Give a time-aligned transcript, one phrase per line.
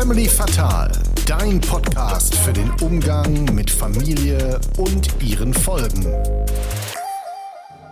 [0.00, 0.90] Family Fatal,
[1.26, 6.06] dein Podcast für den Umgang mit Familie und ihren Folgen.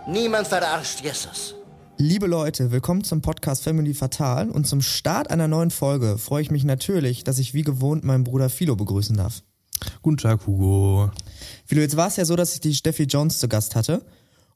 [0.07, 1.53] Niemand verarscht Jesus.
[1.97, 6.49] Liebe Leute, willkommen zum Podcast Family Fatal und zum Start einer neuen Folge freue ich
[6.49, 9.43] mich natürlich, dass ich wie gewohnt meinen Bruder Philo begrüßen darf.
[10.01, 11.11] Guten Tag, Hugo.
[11.67, 14.03] Philo, jetzt war es ja so, dass ich die Steffi Jones zu Gast hatte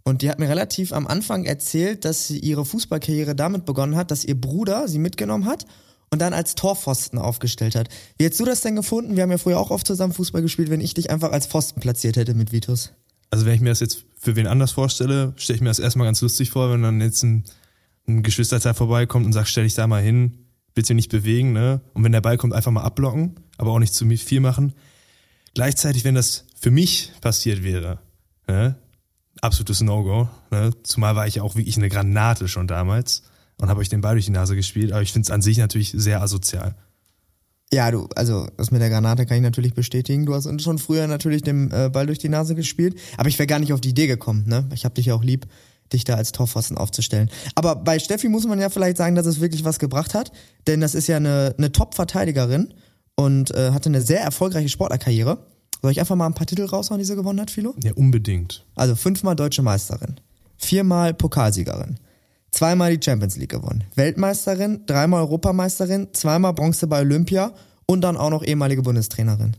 [0.04, 4.09] und die hat mir relativ am Anfang erzählt, dass sie ihre Fußballkarriere damit begonnen hat,
[4.09, 5.67] dass ihr Bruder sie mitgenommen hat
[6.13, 7.90] und dann als Torpfosten aufgestellt hat.
[8.20, 9.16] Wie hättest du das denn gefunden?
[9.16, 11.81] Wir haben ja früher auch oft zusammen Fußball gespielt, wenn ich dich einfach als Pfosten
[11.81, 12.94] platziert hätte mit Vitus.
[13.31, 16.05] Also wenn ich mir das jetzt für wen anders vorstelle, stelle ich mir das erstmal
[16.05, 17.45] ganz lustig vor, wenn dann jetzt ein,
[18.08, 20.45] ein Geschwisterteil vorbeikommt und sagt, stell dich da mal hin,
[20.76, 21.81] bitte nicht bewegen, ne?
[21.94, 24.73] Und wenn der Ball kommt, einfach mal abblocken, aber auch nicht zu viel machen.
[25.55, 27.98] Gleichzeitig, wenn das für mich passiert wäre,
[28.48, 28.75] ne?
[29.41, 30.30] absolutes No-Go.
[30.52, 30.72] Ne?
[30.84, 33.23] Zumal war ich ja auch wirklich eine Granate schon damals
[33.63, 34.91] und habe euch den Ball durch die Nase gespielt.
[34.91, 36.76] Aber ich finde es an sich natürlich sehr asozial.
[37.72, 40.25] Ja, du, also das mit der Granate kann ich natürlich bestätigen.
[40.25, 43.39] Du hast uns schon früher natürlich den äh, Ball durch die Nase gespielt, aber ich
[43.39, 44.44] wäre gar nicht auf die Idee gekommen.
[44.47, 44.69] Ne?
[44.73, 45.47] Ich habe dich ja auch lieb,
[45.94, 47.30] dich da als Torpfosten aufzustellen.
[47.56, 50.34] Aber bei Steffi muss man ja vielleicht sagen, dass es wirklich was gebracht hat,
[50.67, 52.73] denn das ist ja eine, eine Top-Verteidigerin
[53.16, 55.47] und äh, hatte eine sehr erfolgreiche Sportlerkarriere.
[55.81, 57.73] Soll ich einfach mal ein paar Titel raushauen, die sie gewonnen hat, Philo?
[57.81, 58.66] Ja, unbedingt.
[58.75, 60.19] Also fünfmal deutsche Meisterin,
[60.58, 61.97] viermal Pokalsiegerin,
[62.54, 67.54] zweimal die Champions League gewonnen, Weltmeisterin, dreimal Europameisterin, zweimal Bronze bei Olympia
[67.86, 69.58] und dann auch noch ehemalige Bundestrainerin.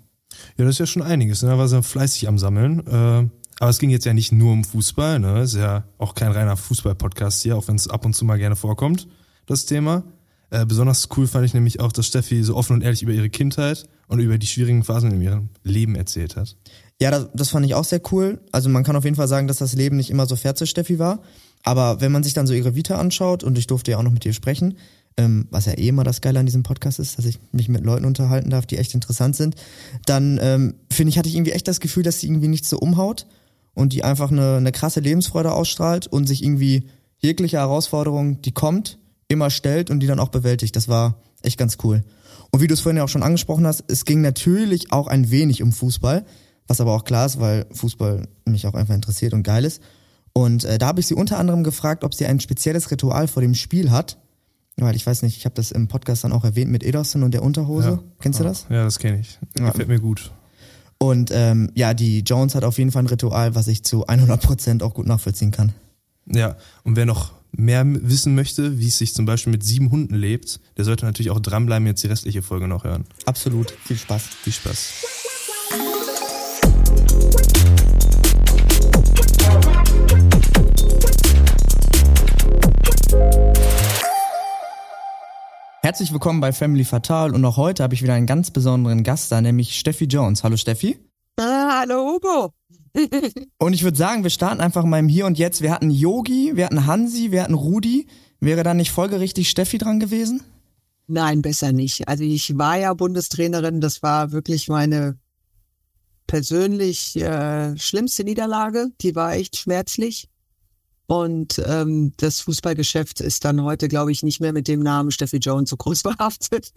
[0.57, 1.43] Ja, das ist ja schon einiges.
[1.43, 1.51] Ne?
[1.51, 2.87] Da war sie fleißig am Sammeln.
[2.87, 3.29] Äh,
[3.61, 5.21] aber es ging jetzt ja nicht nur um Fußball.
[5.21, 5.43] Ne?
[5.43, 8.57] Ist ja auch kein reiner Fußball-Podcast hier, auch wenn es ab und zu mal gerne
[8.57, 9.07] vorkommt,
[9.47, 10.05] das Thema.
[10.51, 13.31] Äh, besonders cool fand ich nämlich auch, dass Steffi so offen und ehrlich über ihre
[13.31, 16.57] Kindheit und über die schwierigen Phasen in ihrem Leben erzählt hat.
[17.01, 18.41] Ja, das, das fand ich auch sehr cool.
[18.53, 20.67] Also man kann auf jeden Fall sagen, dass das Leben nicht immer so fair zu
[20.67, 21.21] Steffi war.
[21.65, 24.13] Aber wenn man sich dann so ihre Vita anschaut, und ich durfte ja auch noch
[24.13, 24.77] mit ihr sprechen,
[25.17, 27.85] ähm, was ja eh immer das Geile an diesem Podcast ist, dass ich mich mit
[27.85, 29.57] Leuten unterhalten darf, die echt interessant sind,
[30.07, 32.79] dann ähm, finde ich, hatte ich irgendwie echt das Gefühl, dass sie irgendwie nicht so
[32.79, 33.27] umhaut
[33.75, 36.89] und die einfach eine, eine krasse Lebensfreude ausstrahlt und sich irgendwie
[37.19, 38.99] jegliche Herausforderung, die kommt,
[39.29, 40.77] immer stellt und die dann auch bewältigt.
[40.77, 42.05] Das war echt ganz cool.
[42.51, 45.31] Und wie du es vorhin ja auch schon angesprochen hast, es ging natürlich auch ein
[45.31, 46.25] wenig um Fußball,
[46.67, 49.81] was aber auch klar ist, weil Fußball mich auch einfach interessiert und geil ist.
[50.35, 53.41] Und äh, da habe ich sie unter anderem gefragt, ob sie ein spezielles Ritual vor
[53.41, 54.19] dem Spiel hat.
[54.77, 57.33] Weil ich weiß nicht, ich habe das im Podcast dann auch erwähnt mit Ederson und
[57.33, 57.89] der Unterhose.
[57.89, 58.03] Ja.
[58.21, 58.67] Kennst du das?
[58.69, 59.39] Ja, das kenne ich.
[59.57, 59.71] Ja.
[59.71, 60.33] Gefällt mir gut.
[60.99, 64.83] Und ähm, ja, die Jones hat auf jeden Fall ein Ritual, was ich zu 100%
[64.83, 65.73] auch gut nachvollziehen kann.
[66.27, 70.15] Ja, und wer noch mehr wissen möchte, wie es sich zum Beispiel mit sieben Hunden
[70.15, 73.05] lebt, der sollte natürlich auch dranbleiben, jetzt die restliche Folge noch hören.
[73.27, 73.71] Absolut.
[73.85, 74.23] Viel Spaß.
[74.43, 74.93] Viel Spaß.
[85.85, 89.31] Herzlich willkommen bei Family Fatal und auch heute habe ich wieder einen ganz besonderen Gast
[89.31, 90.43] da, nämlich Steffi Jones.
[90.43, 90.99] Hallo Steffi.
[91.37, 92.55] Ah, hallo Hugo.
[93.59, 95.61] Und ich würde sagen, wir starten einfach mal im Hier und Jetzt.
[95.61, 98.07] Wir hatten Yogi, wir hatten Hansi, wir hatten Rudi.
[98.41, 100.43] Wäre da nicht folgerichtig Steffi dran gewesen?
[101.07, 102.09] Nein, besser nicht.
[102.09, 105.19] Also ich war ja Bundestrainerin, das war wirklich meine
[106.27, 108.89] persönlich äh, schlimmste Niederlage.
[109.03, 110.31] Die war echt schmerzlich.
[111.07, 115.37] Und ähm, das Fußballgeschäft ist dann heute, glaube ich, nicht mehr mit dem Namen Steffi
[115.37, 116.73] Jones so groß behaftet.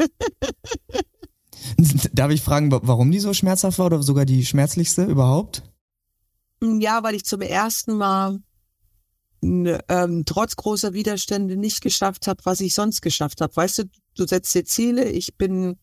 [2.14, 5.64] Darf ich fragen, wa- warum die so schmerzhaft war oder sogar die schmerzlichste überhaupt?
[6.62, 8.40] Ja, weil ich zum ersten Mal
[9.42, 13.56] ähm, trotz großer Widerstände nicht geschafft habe, was ich sonst geschafft habe.
[13.56, 13.84] Weißt du,
[14.16, 15.10] du setzt dir Ziele.
[15.10, 15.78] Ich bin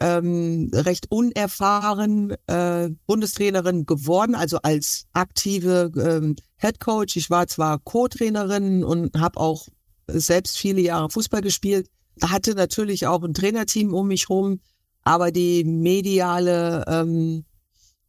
[0.00, 7.16] ähm, recht unerfahren äh, Bundestrainerin geworden, also als aktive ähm, Head Coach.
[7.16, 9.68] Ich war zwar Co-Trainerin und habe auch
[10.06, 11.88] selbst viele Jahre Fußball gespielt,
[12.22, 14.60] hatte natürlich auch ein Trainerteam um mich rum,
[15.02, 17.44] aber die mediale ähm,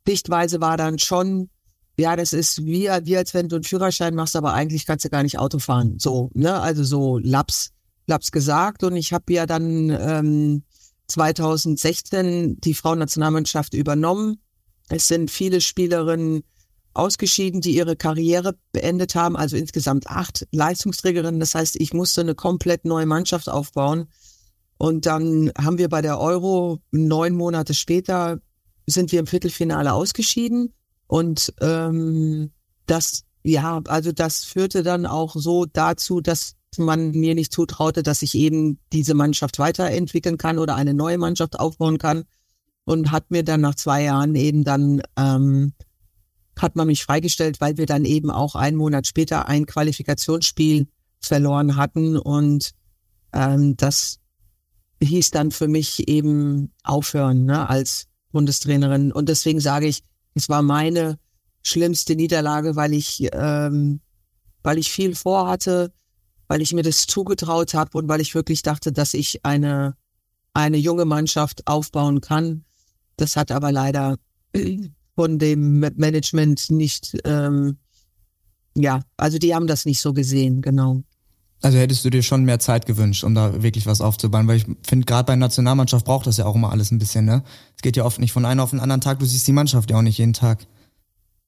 [0.08, 1.50] Sichtweise war dann schon,
[1.98, 5.10] ja, das ist wie, wie als wenn du einen Führerschein machst, aber eigentlich kannst du
[5.10, 5.96] gar nicht Auto fahren.
[5.98, 6.60] So, ne?
[6.60, 7.72] Also so Laps,
[8.06, 8.84] Laps gesagt.
[8.84, 10.64] Und ich habe ja dann ähm,
[11.08, 14.42] 2016 die Frauennationalmannschaft übernommen.
[14.90, 16.44] Es sind viele Spielerinnen
[16.94, 21.40] ausgeschieden, die ihre Karriere beendet haben, also insgesamt acht Leistungsträgerinnen.
[21.40, 24.08] Das heißt, ich musste eine komplett neue Mannschaft aufbauen.
[24.78, 28.40] Und dann haben wir bei der Euro neun Monate später
[28.88, 30.74] sind wir im Viertelfinale ausgeschieden.
[31.08, 32.52] Und ähm,
[32.86, 38.22] das, ja, also das führte dann auch so dazu, dass man mir nicht zutraute, dass
[38.22, 42.24] ich eben diese Mannschaft weiterentwickeln kann oder eine neue Mannschaft aufbauen kann.
[42.88, 45.74] Und hat mir dann nach zwei Jahren eben dann, ähm,
[46.60, 50.88] hat man mich freigestellt, weil wir dann eben auch einen Monat später ein Qualifikationsspiel
[51.20, 52.16] verloren hatten.
[52.16, 52.74] Und
[53.34, 54.20] ähm, das
[55.02, 59.12] hieß dann für mich eben aufhören ne, als Bundestrainerin.
[59.12, 60.04] Und deswegen sage ich,
[60.36, 61.18] es war meine
[61.64, 64.02] schlimmste Niederlage, weil ich, ähm,
[64.62, 65.92] weil ich viel vorhatte,
[66.48, 69.96] weil ich mir das zugetraut habe und weil ich wirklich dachte, dass ich eine,
[70.54, 72.66] eine junge Mannschaft aufbauen kann.
[73.18, 74.18] Das hat aber leider
[75.16, 77.78] von dem Management nicht, ähm,
[78.76, 81.04] ja, also die haben das nicht so gesehen, genau.
[81.62, 84.66] Also hättest du dir schon mehr Zeit gewünscht, um da wirklich was aufzubauen, weil ich
[84.84, 87.44] finde, gerade bei der Nationalmannschaft braucht das ja auch immer alles ein bisschen, ne?
[87.76, 89.90] Es geht ja oft nicht von einem auf den anderen Tag, du siehst die Mannschaft
[89.90, 90.68] ja auch nicht jeden Tag.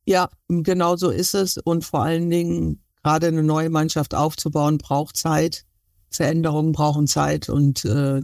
[0.06, 5.16] Ja, genau so ist es und vor allen Dingen gerade eine neue Mannschaft aufzubauen braucht
[5.16, 5.64] Zeit.
[6.10, 8.20] Veränderungen brauchen Zeit und äh,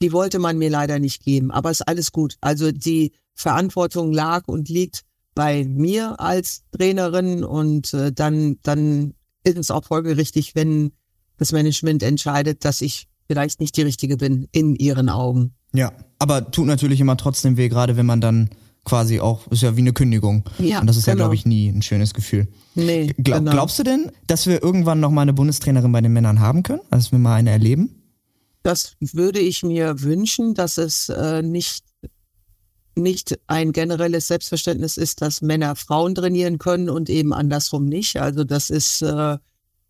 [0.00, 1.50] die wollte man mir leider nicht geben.
[1.50, 2.36] Aber ist alles gut.
[2.40, 5.02] Also die Verantwortung lag und liegt
[5.34, 9.12] bei mir als Trainerin und äh, dann, dann
[9.42, 10.92] ist es auch folgerichtig, wenn
[11.36, 15.52] das Management entscheidet, dass ich vielleicht nicht die richtige bin in ihren Augen.
[15.74, 18.48] Ja, aber tut natürlich immer trotzdem weh, gerade wenn man dann
[18.84, 20.44] quasi auch, ist ja wie eine Kündigung.
[20.58, 21.12] Ja, und das ist genau.
[21.12, 22.48] ja, glaube ich, nie ein schönes Gefühl.
[22.74, 23.52] Nee, Glaub, genau.
[23.52, 26.82] Glaubst du denn, dass wir irgendwann noch mal eine Bundestrainerin bei den Männern haben können?
[26.90, 28.02] Dass wir mal eine erleben?
[28.62, 31.84] Das würde ich mir wünschen, dass es äh, nicht
[32.96, 38.20] nicht ein generelles Selbstverständnis ist, dass Männer Frauen trainieren können und eben andersrum nicht.
[38.20, 39.36] Also das ist äh,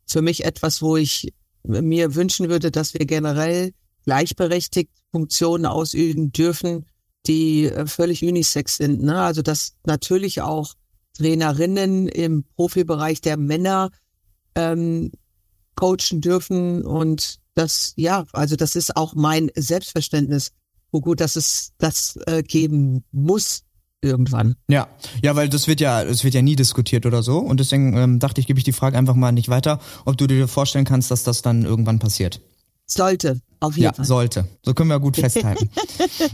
[0.07, 3.73] für mich etwas, wo ich mir wünschen würde, dass wir generell
[4.05, 6.87] gleichberechtigt Funktionen ausüben dürfen,
[7.27, 9.03] die äh, völlig unisex sind.
[9.03, 9.21] Ne?
[9.21, 10.75] Also dass natürlich auch
[11.17, 13.91] Trainerinnen im Profibereich der Männer
[14.55, 15.13] ähm,
[15.77, 20.53] coachen dürfen und das, ja, also das ist auch mein Selbstverständnis
[20.95, 23.65] wo gut, dass es das äh, geben muss
[24.01, 24.55] irgendwann.
[24.69, 24.89] Ja,
[25.23, 27.39] ja, weil das wird ja, es wird ja nie diskutiert oder so.
[27.39, 30.27] Und deswegen ähm, dachte ich, gebe ich die Frage einfach mal nicht weiter, ob du
[30.27, 32.41] dir vorstellen kannst, dass das dann irgendwann passiert.
[32.87, 34.05] Sollte, auf jeden ja, Fall.
[34.05, 34.49] sollte.
[34.63, 35.71] So können wir gut festhalten.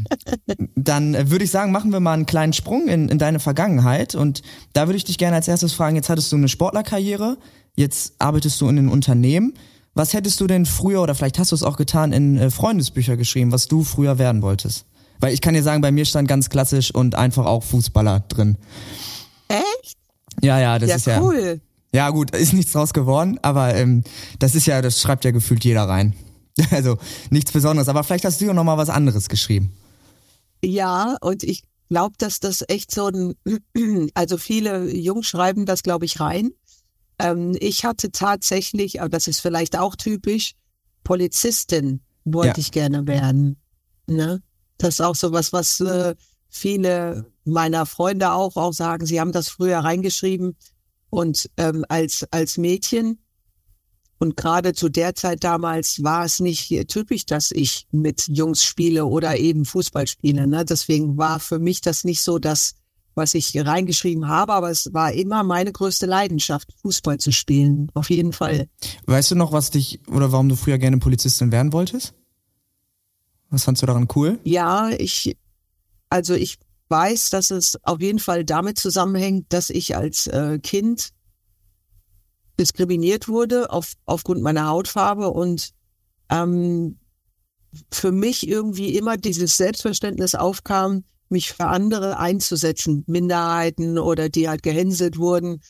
[0.75, 4.15] dann äh, würde ich sagen, machen wir mal einen kleinen Sprung in, in deine Vergangenheit.
[4.15, 4.43] Und
[4.73, 7.39] da würde ich dich gerne als erstes fragen, jetzt hattest du eine Sportlerkarriere,
[7.77, 9.55] jetzt arbeitest du in einem Unternehmen.
[9.95, 13.17] Was hättest du denn früher oder vielleicht hast du es auch getan in äh, Freundesbücher
[13.17, 14.87] geschrieben, was du früher werden wolltest?
[15.21, 18.57] Weil ich kann dir sagen, bei mir stand ganz klassisch und einfach auch Fußballer drin.
[19.49, 19.97] Echt?
[20.43, 21.61] Ja, ja, das ja, ist ja cool.
[21.93, 24.05] Ja, gut, ist nichts draus geworden, aber ähm,
[24.39, 26.15] das ist ja, das schreibt ja gefühlt jeder rein.
[26.71, 26.99] Also
[27.31, 29.73] nichts Besonderes, aber vielleicht hast du ja noch mal was anderes geschrieben.
[30.63, 33.35] Ja, und ich glaube, dass das echt so ein,
[34.15, 36.51] also viele Jungs schreiben das, glaube ich, rein.
[37.19, 40.55] Ähm, ich hatte tatsächlich, aber das ist vielleicht auch typisch,
[41.05, 42.65] Polizistin wollte ja.
[42.65, 43.57] ich gerne werden.
[44.07, 44.43] Ne?
[44.79, 46.15] Das ist auch so was, was äh,
[46.49, 49.07] viele meiner Freunde auch, auch sagen.
[49.07, 50.57] Sie haben das früher reingeschrieben
[51.11, 53.19] und ähm, als, als Mädchen
[54.21, 59.07] und gerade zu der Zeit damals war es nicht typisch, dass ich mit Jungs spiele
[59.07, 60.47] oder eben Fußball spiele.
[60.47, 60.65] Ne?
[60.67, 62.75] Deswegen war für mich das nicht so dass
[63.15, 68.09] was ich reingeschrieben habe, aber es war immer meine größte Leidenschaft, Fußball zu spielen, auf
[68.09, 68.69] jeden Fall.
[69.07, 72.15] Weißt du noch, was dich oder warum du früher gerne Polizistin werden wolltest?
[73.51, 74.39] Was fandst du daran cool?
[74.45, 75.37] Ja, ich,
[76.09, 76.59] also ich
[76.89, 81.11] weiß, dass es auf jeden Fall damit zusammenhängt, dass ich als äh, Kind
[82.61, 85.71] diskriminiert wurde auf, aufgrund meiner Hautfarbe und
[86.31, 86.99] ähm,
[87.91, 94.63] für mich irgendwie immer dieses Selbstverständnis aufkam, mich für andere einzusetzen, Minderheiten oder die halt
[94.63, 95.63] gehänselt wurden.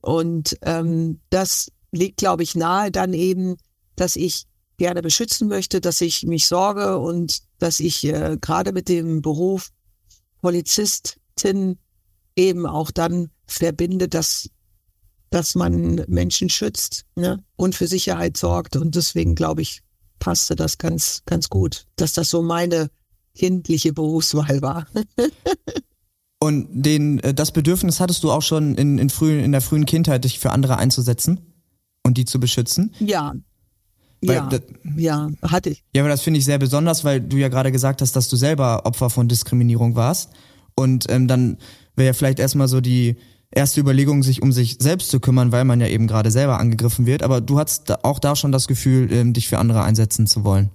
[0.00, 3.56] Und ähm, das liegt, glaube ich, nahe dann eben,
[3.96, 4.46] dass ich
[4.78, 9.68] gerne beschützen möchte, dass ich mich sorge und dass ich äh, gerade mit dem Beruf
[10.40, 11.78] Polizistin
[12.34, 14.48] eben auch dann verbinde, dass
[15.30, 17.42] dass man Menschen schützt ne?
[17.56, 18.76] und für Sicherheit sorgt.
[18.76, 19.82] Und deswegen, glaube ich,
[20.18, 22.90] passte das ganz, ganz gut, dass das so meine
[23.34, 24.86] kindliche Berufswahl war.
[26.42, 29.84] Und den, äh, das Bedürfnis hattest du auch schon in, in, frühen, in der frühen
[29.84, 31.38] Kindheit, dich für andere einzusetzen
[32.02, 32.94] und die zu beschützen?
[32.98, 33.34] Ja.
[34.22, 34.60] Weil, ja, das,
[34.96, 35.84] ja, hatte ich.
[35.94, 38.36] Ja, aber das finde ich sehr besonders, weil du ja gerade gesagt hast, dass du
[38.36, 40.30] selber Opfer von Diskriminierung warst.
[40.74, 41.58] Und ähm, dann
[41.94, 43.16] wäre ja vielleicht erstmal so die
[43.50, 47.06] erste Überlegung, sich um sich selbst zu kümmern, weil man ja eben gerade selber angegriffen
[47.06, 47.22] wird.
[47.22, 50.70] Aber du hattest auch da schon das Gefühl, ähm, dich für andere einsetzen zu wollen.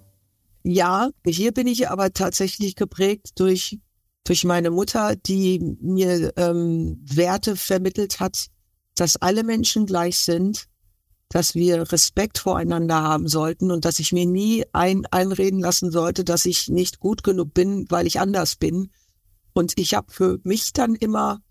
[0.63, 3.79] Ja, hier bin ich aber tatsächlich geprägt durch,
[4.24, 8.48] durch meine Mutter, die mir ähm, Werte vermittelt hat,
[8.96, 10.65] dass alle Menschen gleich sind,
[11.29, 16.24] dass wir Respekt voreinander haben sollten und dass ich mir nie ein, einreden lassen sollte,
[16.24, 18.89] dass ich nicht gut genug bin, weil ich anders bin.
[19.53, 21.41] Und ich habe für mich dann immer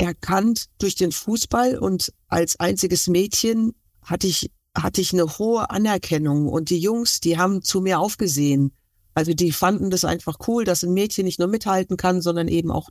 [0.00, 6.48] erkannt durch den Fußball und als einziges Mädchen hatte ich hatte ich eine hohe Anerkennung
[6.48, 8.72] und die Jungs, die haben zu mir aufgesehen
[9.14, 12.70] Also die fanden das einfach cool, dass ein Mädchen nicht nur mithalten kann, sondern eben
[12.70, 12.88] auch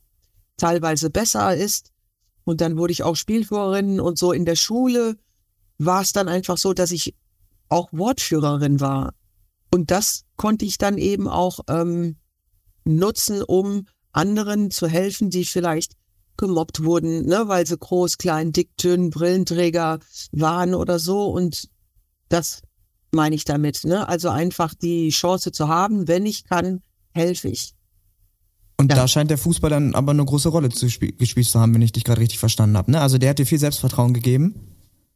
[0.58, 1.92] teilweise besser ist.
[2.44, 5.18] Und dann wurde ich auch Spielführerin und so in der Schule
[5.78, 7.16] war es dann einfach so, dass ich
[7.70, 9.14] auch Wortführerin war.
[9.74, 12.18] Und das konnte ich dann eben auch ähm,
[12.84, 15.94] nutzen, um anderen zu helfen, die vielleicht
[16.40, 20.00] gemobbt wurden, ne, weil sie groß, klein, dick, dünn, Brillenträger
[20.32, 21.26] waren oder so.
[21.26, 21.70] Und
[22.30, 22.62] das
[23.12, 23.84] meine ich damit.
[23.84, 24.08] Ne?
[24.08, 26.82] Also einfach die Chance zu haben, wenn ich kann,
[27.12, 27.74] helfe ich.
[28.78, 28.96] Und ja.
[28.96, 31.92] da scheint der Fußball dann aber eine große Rolle zu gespielt zu haben, wenn ich
[31.92, 32.92] dich gerade richtig verstanden habe.
[32.92, 33.02] Ne?
[33.02, 34.56] Also der hat dir viel Selbstvertrauen gegeben.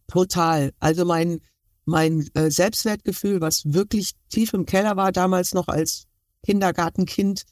[0.08, 0.74] Total.
[0.80, 1.40] Also mein
[1.86, 6.06] mein äh, Selbstwertgefühl, was wirklich tief im Keller war damals noch als
[6.46, 7.44] Kindergartenkind,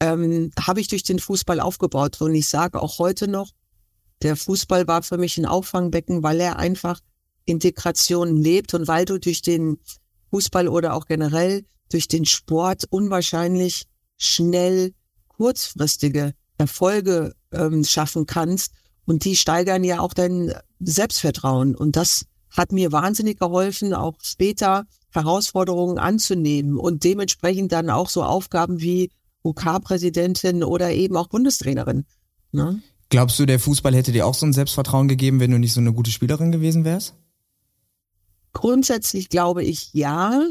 [0.00, 2.20] ähm, habe ich durch den Fußball aufgebaut.
[2.20, 3.50] Und ich sage auch heute noch,
[4.22, 7.00] der Fußball war für mich ein Auffangbecken, weil er einfach
[7.44, 9.78] Integration lebt und weil du durch den
[10.30, 13.84] Fußball oder auch generell durch den Sport unwahrscheinlich
[14.16, 14.92] schnell
[15.28, 18.72] kurzfristige Erfolge ähm, schaffen kannst.
[19.04, 21.76] Und die steigern ja auch dein Selbstvertrauen.
[21.76, 28.24] Und das hat mir wahnsinnig geholfen, auch später Herausforderungen anzunehmen und dementsprechend dann auch so
[28.24, 29.10] Aufgaben wie
[29.46, 32.04] UK-Präsidentin oder eben auch Bundestrainerin.
[32.52, 32.80] Ne?
[33.08, 35.80] Glaubst du, der Fußball hätte dir auch so ein Selbstvertrauen gegeben, wenn du nicht so
[35.80, 37.14] eine gute Spielerin gewesen wärst?
[38.52, 40.42] Grundsätzlich glaube ich ja,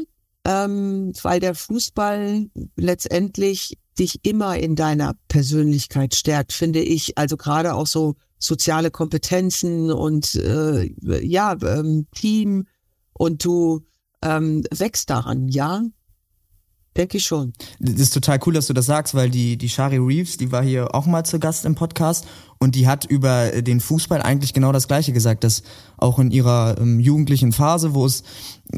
[0.44, 7.18] ähm, weil der Fußball letztendlich dich immer in deiner Persönlichkeit stärkt, finde ich.
[7.18, 12.66] Also gerade auch so soziale Kompetenzen und äh, ja, ähm, Team
[13.12, 13.82] und du
[14.22, 15.82] ähm, wächst daran, ja.
[16.96, 17.52] Denke ich schon.
[17.78, 20.62] Das ist total cool, dass du das sagst, weil die, die Shari Reeves, die war
[20.62, 22.26] hier auch mal zu Gast im Podcast
[22.58, 25.62] und die hat über den Fußball eigentlich genau das Gleiche gesagt, dass
[25.98, 28.22] auch in ihrer ähm, jugendlichen Phase, wo es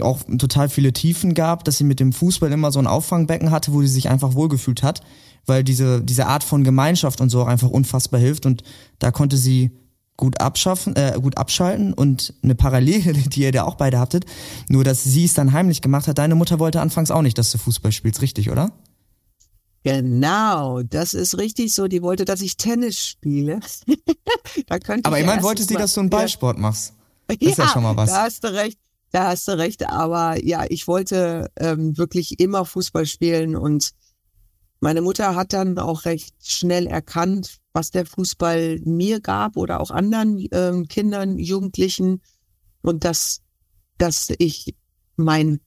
[0.00, 3.72] auch total viele Tiefen gab, dass sie mit dem Fußball immer so ein Auffangbecken hatte,
[3.72, 5.00] wo sie sich einfach wohlgefühlt hat,
[5.46, 8.64] weil diese, diese Art von Gemeinschaft und so auch einfach unfassbar hilft und
[8.98, 9.70] da konnte sie
[10.18, 14.26] gut abschaffen, äh, gut abschalten und eine Parallele, die ihr da auch beide hattet,
[14.68, 16.18] nur dass sie es dann heimlich gemacht hat.
[16.18, 18.72] Deine Mutter wollte anfangs auch nicht, dass du Fußball spielst, richtig, oder?
[19.84, 21.86] Genau, das ist richtig so.
[21.86, 23.60] Die wollte, dass ich Tennis spiele.
[24.66, 26.94] da könnte Aber immerhin wollte sie, dass du einen Ballsport machst.
[27.28, 28.10] Das ja, ist ja schon mal was.
[28.10, 28.78] Da hast du recht.
[29.12, 29.88] Da hast du recht.
[29.88, 33.92] Aber ja, ich wollte ähm, wirklich immer Fußball spielen und
[34.80, 39.92] meine Mutter hat dann auch recht schnell erkannt, was der Fußball mir gab oder auch
[39.92, 42.22] anderen ähm, Kindern, Jugendlichen
[42.82, 43.40] und dass,
[43.98, 44.74] dass ich
[45.14, 45.60] mein,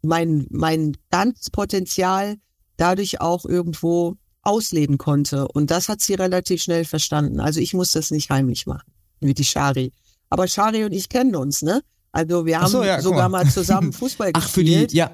[0.00, 2.36] mein, mein ganzes Potenzial
[2.78, 5.48] dadurch auch irgendwo ausleben konnte.
[5.48, 7.40] Und das hat sie relativ schnell verstanden.
[7.40, 8.90] Also ich muss das nicht heimlich machen,
[9.20, 9.92] wie die Shari.
[10.30, 11.82] Aber Shari und ich kennen uns, ne?
[12.10, 14.46] Also wir haben so, ja, sogar mal zusammen Fußball gespielt.
[14.48, 15.10] Ach, für die, ja.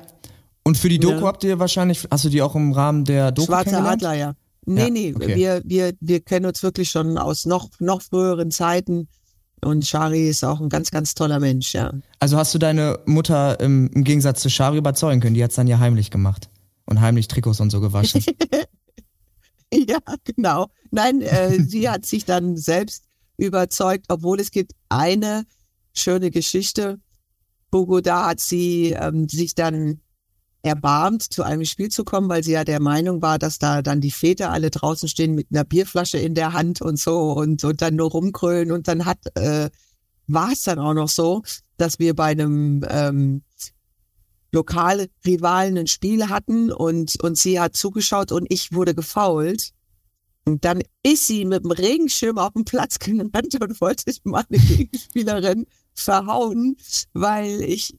[0.62, 1.26] Und für die Doku ja.
[1.26, 4.34] habt ihr wahrscheinlich, hast du die auch im Rahmen der Doku Schwarze Adler, ja.
[4.66, 5.36] Nee, ja, nee, okay.
[5.36, 9.08] wir, wir, wir kennen uns wirklich schon aus noch, noch früheren Zeiten.
[9.64, 11.92] Und Shari ist auch ein ganz, ganz toller Mensch, ja.
[12.18, 15.34] Also hast du deine Mutter im, im Gegensatz zu Shari überzeugen können?
[15.34, 16.50] Die hat's dann ja heimlich gemacht
[16.84, 18.22] und heimlich Trikots und so gewaschen.
[19.72, 20.66] ja, genau.
[20.90, 23.04] Nein, äh, sie hat sich dann selbst
[23.36, 25.44] überzeugt, obwohl es gibt eine
[25.94, 26.98] schöne Geschichte.
[27.72, 30.00] Hugo, da hat sie ähm, sich dann
[30.66, 34.00] erbarmt, zu einem Spiel zu kommen, weil sie ja der Meinung war, dass da dann
[34.00, 37.80] die Väter alle draußen stehen mit einer Bierflasche in der Hand und so und, und
[37.80, 39.70] dann nur rumkrölen und dann hat äh,
[40.26, 41.42] war es dann auch noch so,
[41.76, 43.42] dass wir bei einem ähm,
[44.52, 49.70] Lokalrivalen ein Spiel hatten und, und sie hat zugeschaut und ich wurde gefault.
[50.44, 55.66] Und dann ist sie mit dem Regenschirm auf den Platz gerannt und wollte meine Gegenspielerin
[55.92, 56.76] verhauen,
[57.12, 57.94] weil ich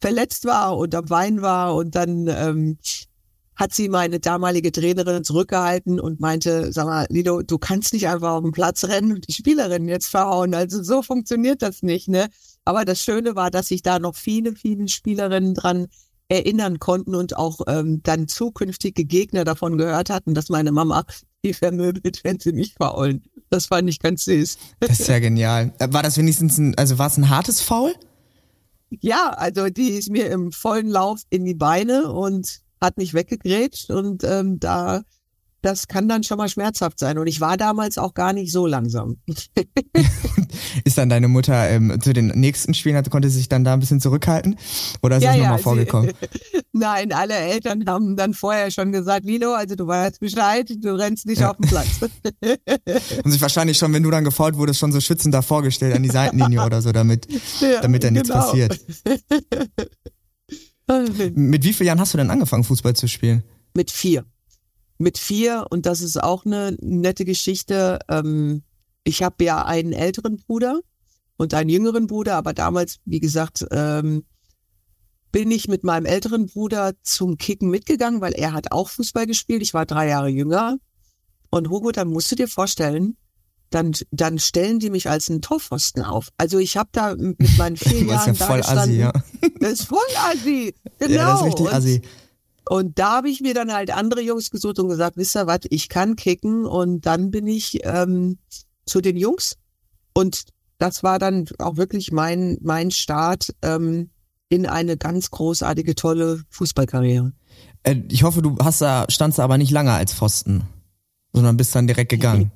[0.00, 2.78] verletzt war und am Wein war und dann ähm,
[3.60, 8.32] hat sie meine damalige Trainerin zurückgehalten und meinte, sag mal, Lido, du kannst nicht einfach
[8.32, 10.54] auf den Platz rennen und die Spielerin jetzt verhauen.
[10.54, 12.28] Also so funktioniert das nicht, ne?
[12.64, 15.88] Aber das Schöne war, dass sich da noch viele, viele Spielerinnen dran
[16.30, 21.04] erinnern konnten und auch ähm, dann zukünftige Gegner davon gehört hatten, dass meine Mama
[21.44, 23.24] die vermöbelt, wenn sie mich faulen.
[23.50, 24.56] Das fand ich ganz süß.
[24.78, 25.72] Das ist ja genial.
[25.78, 27.94] War das wenigstens ein, also war es ein hartes Foul?
[28.90, 33.90] Ja, also die ist mir im vollen Lauf in die Beine und hat mich weggegrätscht
[33.90, 35.02] und ähm, da
[35.62, 37.18] das kann dann schon mal schmerzhaft sein.
[37.18, 39.16] Und ich war damals auch gar nicht so langsam.
[40.84, 43.80] ist dann deine Mutter ähm, zu den nächsten Spielen, hatte, konnte sich dann da ein
[43.80, 44.56] bisschen zurückhalten?
[45.02, 46.12] Oder ist ja, das nochmal ja, vorgekommen?
[46.72, 51.26] Nein, alle Eltern haben dann vorher schon gesagt, Lilo, also du weißt Bescheid, du rennst
[51.26, 51.50] nicht ja.
[51.50, 52.00] auf den Platz.
[53.24, 56.02] Und sich wahrscheinlich schon, wenn du dann gefault wurdest, schon so schützend da vorgestellt an
[56.02, 57.26] die Seitenlinie oder so, damit,
[57.60, 58.40] ja, damit da nichts genau.
[58.40, 58.80] passiert.
[61.34, 63.44] Mit wie vielen Jahren hast du denn angefangen, Fußball zu spielen?
[63.74, 64.24] mit vier.
[65.00, 68.00] Mit vier, und das ist auch eine nette Geschichte.
[68.06, 68.64] Ähm,
[69.02, 70.80] ich habe ja einen älteren Bruder
[71.38, 74.26] und einen jüngeren Bruder, aber damals, wie gesagt, ähm,
[75.32, 79.62] bin ich mit meinem älteren Bruder zum Kicken mitgegangen, weil er hat auch Fußball gespielt.
[79.62, 80.76] Ich war drei Jahre jünger.
[81.48, 83.16] Und Hugo, dann musst du dir vorstellen,
[83.70, 86.28] dann, dann stellen die mich als einen Torpfosten auf.
[86.36, 88.82] Also ich habe da mit meinen vier Jahren ja voll da gestanden.
[88.82, 89.12] assi, ja.
[89.60, 89.98] Das ist voll
[90.30, 90.74] assi.
[90.98, 91.14] Genau.
[91.14, 92.02] Ja, das ist richtig und, assi.
[92.70, 95.62] Und da habe ich mir dann halt andere Jungs gesucht und gesagt, wisst ihr was,
[95.70, 96.66] ich kann kicken.
[96.66, 98.38] Und dann bin ich ähm,
[98.86, 99.56] zu den Jungs.
[100.14, 100.44] Und
[100.78, 104.10] das war dann auch wirklich mein, mein Start ähm,
[104.50, 107.32] in eine ganz großartige, tolle Fußballkarriere.
[107.82, 110.62] Äh, ich hoffe, du hast da, standst da aber nicht lange als Pfosten,
[111.32, 112.52] sondern bist dann direkt gegangen.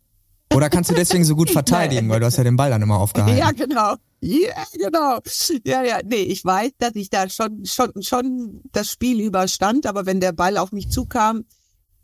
[0.54, 2.98] Oder kannst du deswegen so gut verteidigen, weil du hast ja den Ball dann immer
[2.98, 3.36] aufgehalten.
[3.36, 3.96] Ja, genau.
[4.20, 5.20] Ja, genau.
[5.64, 10.06] Ja, ja, nee, ich weiß, dass ich da schon, schon, schon das Spiel überstand, aber
[10.06, 11.44] wenn der Ball auf mich zukam,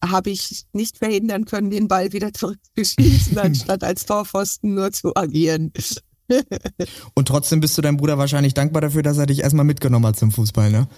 [0.03, 5.73] habe ich nicht verhindern können, den Ball wieder zurückzuschießen, anstatt als Torpfosten nur zu agieren.
[7.15, 10.17] Und trotzdem bist du deinem Bruder wahrscheinlich dankbar dafür, dass er dich erstmal mitgenommen hat
[10.17, 10.89] zum Fußball, ne?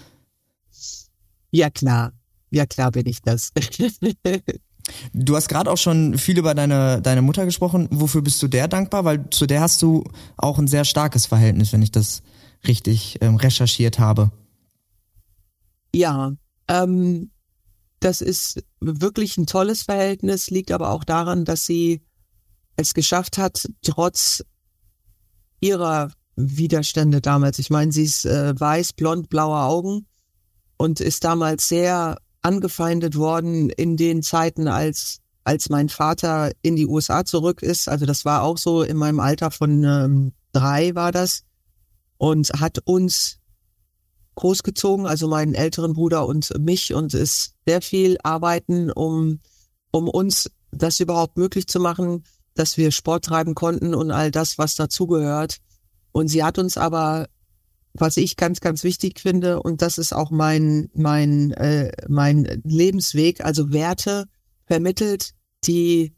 [1.51, 2.13] Ja, klar.
[2.51, 3.53] Ja, klar bin ich das.
[5.13, 7.89] Du hast gerade auch schon viel über deine, deine Mutter gesprochen.
[7.91, 9.05] Wofür bist du der dankbar?
[9.05, 10.05] Weil zu der hast du
[10.37, 12.23] auch ein sehr starkes Verhältnis, wenn ich das
[12.67, 14.31] richtig ähm, recherchiert habe.
[15.95, 16.33] Ja,
[16.69, 17.31] ähm,
[18.01, 22.03] das ist wirklich ein tolles Verhältnis, liegt aber auch daran, dass sie
[22.77, 24.45] es geschafft hat, trotz
[25.61, 27.59] ihrer Widerstände damals.
[27.59, 30.07] Ich meine, sie ist äh, weiß, blond, blaue Augen
[30.77, 36.87] und ist damals sehr angefeindet worden in den Zeiten, als als mein Vater in die
[36.87, 37.89] USA zurück ist.
[37.89, 41.45] Also das war auch so in meinem Alter von ähm, drei war das
[42.19, 43.39] und hat uns
[44.35, 49.41] großgezogen, also meinen älteren Bruder und mich und ist sehr viel arbeiten, um
[49.93, 54.59] um uns das überhaupt möglich zu machen, dass wir Sport treiben konnten und all das,
[54.59, 55.59] was dazugehört.
[56.13, 57.29] Und sie hat uns aber
[57.99, 63.45] was ich ganz, ganz wichtig finde, und das ist auch mein, mein, äh, mein Lebensweg,
[63.45, 64.27] also Werte
[64.67, 65.33] vermittelt,
[65.67, 66.15] die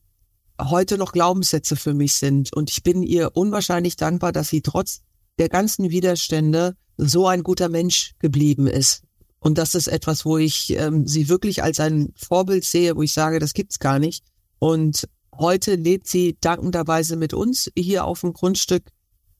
[0.60, 2.52] heute noch Glaubenssätze für mich sind.
[2.54, 5.00] Und ich bin ihr unwahrscheinlich dankbar, dass sie trotz
[5.38, 9.02] der ganzen Widerstände so ein guter Mensch geblieben ist.
[9.38, 13.12] Und das ist etwas, wo ich ähm, sie wirklich als ein Vorbild sehe, wo ich
[13.12, 14.24] sage, das gibt's gar nicht.
[14.58, 18.82] Und heute lebt sie dankenderweise mit uns hier auf dem Grundstück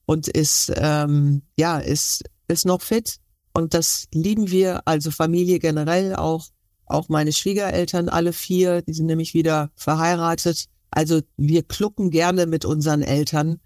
[0.09, 3.19] und ist ähm, ja ist ist noch fit.
[3.53, 6.47] Und das lieben wir also Familie generell auch
[6.87, 10.65] auch meine Schwiegereltern alle vier die sind nämlich wieder verheiratet.
[10.91, 13.61] Also wir klucken gerne mit unseren Eltern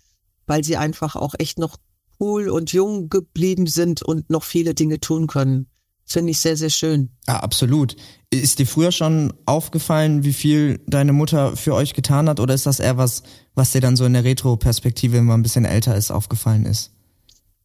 [0.46, 1.76] weil sie einfach auch echt noch
[2.18, 5.68] cool und jung geblieben sind und noch viele Dinge tun können.
[6.04, 7.10] Finde ich sehr sehr schön.
[7.28, 7.94] Ja, absolut.
[8.32, 12.40] Ist dir früher schon aufgefallen, wie viel deine Mutter für euch getan hat?
[12.40, 13.22] Oder ist das eher was,
[13.54, 16.92] was dir dann so in der Retro-Perspektive, wenn man ein bisschen älter ist, aufgefallen ist?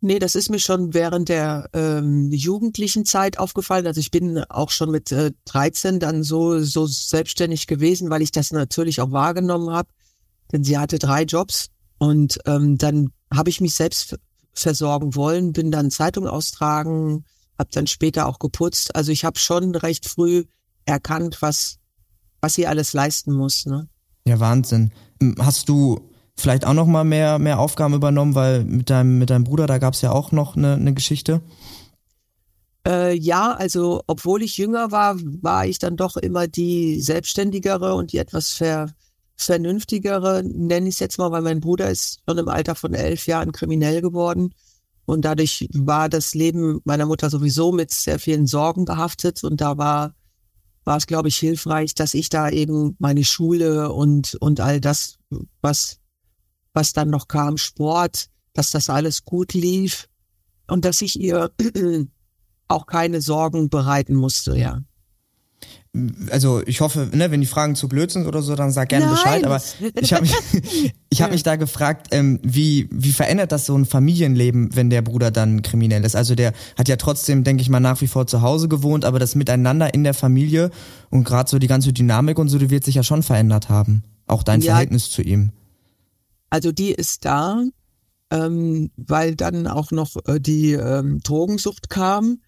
[0.02, 3.88] Nee, das ist mir schon während der ähm, jugendlichen Zeit aufgefallen.
[3.88, 8.32] Also ich bin auch schon mit äh, 13 dann so so selbstständig gewesen, weil ich
[8.32, 9.88] das natürlich auch wahrgenommen habe.
[10.52, 14.18] Denn sie hatte drei Jobs und ähm, dann habe ich mich selbst
[14.54, 17.24] versorgen wollen, bin dann Zeitung austragen,
[17.58, 18.96] habe dann später auch geputzt.
[18.96, 20.44] Also ich habe schon recht früh
[20.88, 21.78] erkannt, was
[22.42, 23.66] was sie alles leisten muss.
[23.66, 23.88] Ne?
[24.26, 24.92] Ja, Wahnsinn.
[25.40, 29.44] Hast du vielleicht auch noch mal mehr, mehr Aufgaben übernommen, weil mit deinem, mit deinem
[29.44, 31.42] Bruder, da gab es ja auch noch eine, eine Geschichte.
[32.88, 38.12] Äh, ja, also obwohl ich jünger war, war ich dann doch immer die selbstständigere und
[38.12, 38.92] die etwas ver,
[39.36, 43.28] vernünftigere, nenne ich es jetzt mal, weil mein Bruder ist schon im Alter von elf
[43.28, 44.54] Jahren kriminell geworden.
[45.06, 49.44] Und dadurch war das Leben meiner Mutter sowieso mit sehr vielen Sorgen behaftet.
[49.44, 50.14] Und da war,
[50.88, 55.20] war es, glaube ich, hilfreich, dass ich da eben meine Schule und, und all das,
[55.62, 56.00] was,
[56.74, 60.08] was dann noch kam, Sport, dass das alles gut lief
[60.68, 61.52] und dass ich ihr
[62.70, 64.82] auch keine Sorgen bereiten musste, ja.
[66.32, 69.06] Also ich hoffe, ne, wenn die Fragen zu blöd sind oder so, dann sag gerne
[69.06, 69.16] Nein.
[69.16, 69.46] Bescheid.
[69.46, 69.62] Aber
[70.00, 73.86] ich habe mich, ich hab mich da gefragt, ähm, wie, wie verändert das so ein
[73.86, 76.16] Familienleben, wenn der Bruder dann kriminell ist?
[76.16, 79.20] Also der hat ja trotzdem, denke ich mal, nach wie vor zu Hause gewohnt, aber
[79.20, 80.72] das Miteinander in der Familie
[81.10, 84.04] und gerade so die ganze Dynamik und so, die wird sich ja schon verändert haben.
[84.28, 84.74] Auch dein Ja.
[84.74, 85.52] Verhältnis zu ihm.
[86.50, 87.64] Also die ist da,
[88.32, 92.40] ähm, weil dann auch noch äh, die ähm, Drogensucht kam.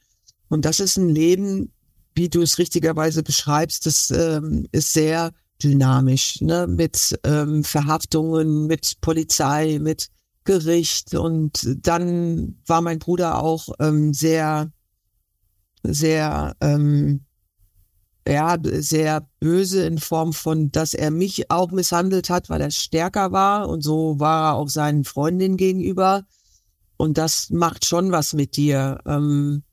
[0.49, 1.71] Und das ist ein Leben,
[2.19, 5.31] wie du es richtigerweise beschreibst, das ähm, ist sehr
[5.63, 6.67] dynamisch, ne?
[6.67, 10.09] mit ähm, Verhaftungen, mit Polizei, mit
[10.43, 11.15] Gericht.
[11.15, 14.69] Und dann war mein Bruder auch ähm, sehr,
[15.83, 17.21] sehr ähm,
[18.27, 23.31] ja, sehr böse in Form von, dass er mich auch misshandelt hat, weil er stärker
[23.31, 26.25] war und so war er auch seinen Freundinnen gegenüber.
[26.97, 28.99] Und das macht schon was mit dir.
[29.05, 29.63] Ähm,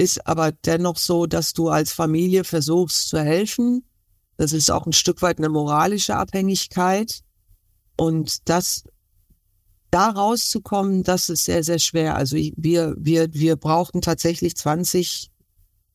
[0.00, 3.84] ist aber dennoch so, dass du als Familie versuchst zu helfen.
[4.38, 7.20] Das ist auch ein Stück weit eine moralische Abhängigkeit.
[7.96, 8.84] Und das,
[9.90, 12.16] da rauszukommen, das ist sehr, sehr schwer.
[12.16, 15.30] Also wir, wir, wir brauchten tatsächlich 20,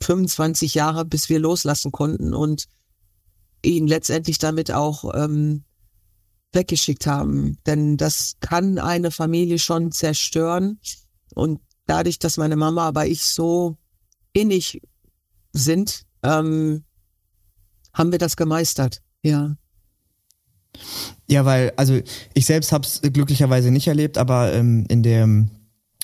[0.04, 2.66] 25 Jahre, bis wir loslassen konnten und
[3.64, 5.64] ihn letztendlich damit auch ähm,
[6.54, 7.58] weggeschickt haben.
[7.66, 10.80] Denn das kann eine Familie schon zerstören.
[11.34, 13.80] Und dadurch, dass meine Mama aber ich so
[14.36, 14.82] innig
[15.54, 16.84] sind, ähm,
[17.94, 19.02] haben wir das gemeistert.
[19.24, 19.56] Ja.
[21.28, 22.00] Ja, weil, also
[22.34, 25.50] ich selbst habe es glücklicherweise nicht erlebt, aber ähm, in dem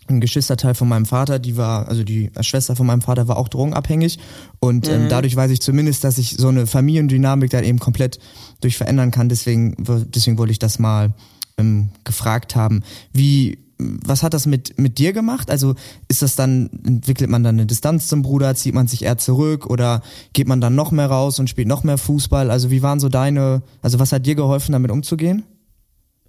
[0.08, 3.48] ein Geschwisterteil von meinem Vater, die war, also die Schwester von meinem Vater war auch
[3.48, 4.20] drogenabhängig
[4.60, 5.02] und ähm, mhm.
[5.04, 8.20] ähm, dadurch weiß ich zumindest, dass ich so eine Familiendynamik dann eben komplett
[8.62, 9.30] durch verändern kann.
[9.30, 9.76] Deswegen,
[10.10, 11.14] deswegen wollte ich das mal
[11.58, 12.84] ähm, gefragt haben.
[13.14, 13.60] Wie,
[14.06, 15.50] was hat das mit, mit dir gemacht?
[15.50, 15.76] Also
[16.08, 19.66] ist das dann, entwickelt man dann eine Distanz zum Bruder, zieht man sich eher zurück
[19.68, 20.02] oder
[20.34, 22.52] geht man dann noch mehr raus und spielt noch mehr Fußball?
[22.52, 25.44] Also wie waren so deine, also was hat dir geholfen, damit umzugehen?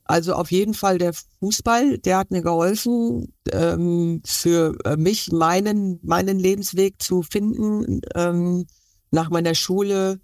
[0.04, 6.00] Also auf jeden Fall der Fußball, der hat mir geholfen, ähm, für äh, mich meinen,
[6.02, 8.66] meinen Lebensweg zu finden, ähm,
[9.10, 10.20] nach meiner Schule,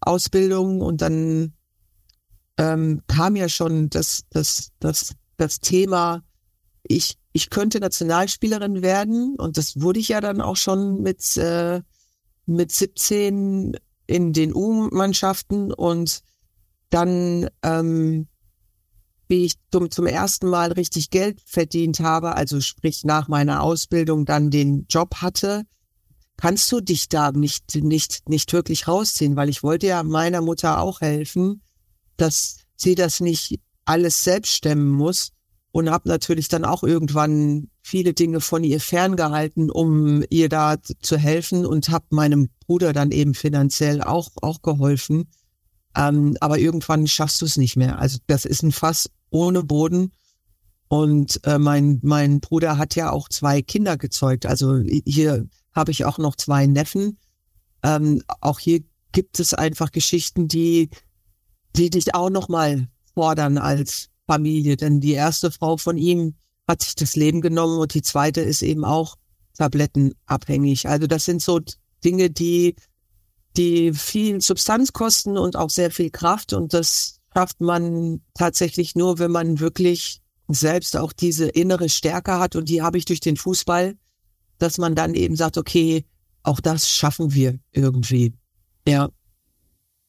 [0.00, 1.52] Ausbildung und dann
[2.58, 6.22] ähm, kam ja schon das, das, das, das Thema,
[6.90, 9.36] ich, ich könnte Nationalspielerin werden.
[9.36, 11.82] Und das wurde ich ja dann auch schon mit, äh,
[12.46, 13.76] mit 17
[14.06, 15.72] in den U-Mannschaften.
[15.72, 16.22] Und
[16.90, 18.26] dann ähm,
[19.28, 24.24] wie ich zum, zum ersten Mal richtig Geld verdient habe, also sprich nach meiner Ausbildung
[24.24, 25.62] dann den Job hatte,
[26.36, 30.80] kannst du dich da nicht, nicht, nicht wirklich rausziehen, weil ich wollte ja meiner Mutter
[30.80, 31.62] auch helfen,
[32.16, 35.30] dass sie das nicht alles selbst stemmen muss
[35.72, 41.16] und habe natürlich dann auch irgendwann viele Dinge von ihr ferngehalten, um ihr da zu
[41.16, 45.28] helfen und habe meinem Bruder dann eben finanziell auch, auch geholfen.
[45.96, 47.98] Ähm, aber irgendwann schaffst du es nicht mehr.
[47.98, 50.12] Also das ist ein Fass ohne Boden.
[50.88, 54.46] Und äh, mein, mein Bruder hat ja auch zwei Kinder gezeugt.
[54.46, 57.18] Also hier habe ich auch noch zwei Neffen.
[57.84, 60.90] Ähm, auch hier gibt es einfach Geschichten, die,
[61.76, 64.76] die dich auch nochmal fordern als Familie.
[64.76, 66.34] Denn die erste Frau von ihm
[66.68, 69.16] hat sich das Leben genommen und die zweite ist eben auch
[69.54, 70.88] tablettenabhängig.
[70.88, 71.58] Also das sind so
[72.04, 72.76] Dinge, die,
[73.56, 76.52] die viel Substanz kosten und auch sehr viel Kraft.
[76.52, 82.54] Und das schafft man tatsächlich nur, wenn man wirklich selbst auch diese innere Stärke hat
[82.54, 83.96] und die habe ich durch den Fußball,
[84.58, 86.04] dass man dann eben sagt, okay,
[86.44, 88.34] auch das schaffen wir irgendwie.
[88.86, 89.10] Ja.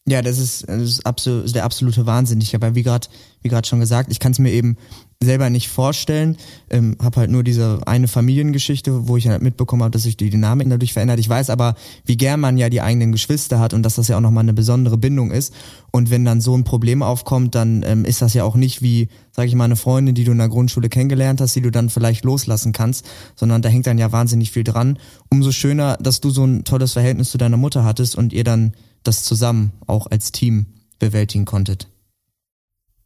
[0.08, 2.42] Ja, das ist, das ist absolut, der absolute Wahnsinn.
[2.42, 3.08] Ich habe wie gerade
[3.44, 4.78] wie gerade schon gesagt, ich kann es mir eben
[5.24, 6.38] selber nicht vorstellen.
[6.70, 10.30] Ähm, habe halt nur diese eine Familiengeschichte, wo ich halt mitbekommen habe, dass sich die
[10.30, 11.20] Dynamik dadurch verändert.
[11.20, 14.18] Ich weiß aber, wie gern man ja die eigenen Geschwister hat und dass das ja
[14.18, 15.54] auch nochmal eine besondere Bindung ist.
[15.92, 19.10] Und wenn dann so ein Problem aufkommt, dann ähm, ist das ja auch nicht wie,
[19.32, 21.90] sage ich mal, eine Freundin, die du in der Grundschule kennengelernt hast, die du dann
[21.90, 24.98] vielleicht loslassen kannst, sondern da hängt dann ja wahnsinnig viel dran.
[25.30, 28.74] Umso schöner, dass du so ein tolles Verhältnis zu deiner Mutter hattest und ihr dann
[29.04, 30.68] das zusammen auch als Team
[31.00, 31.88] bewältigen konntet.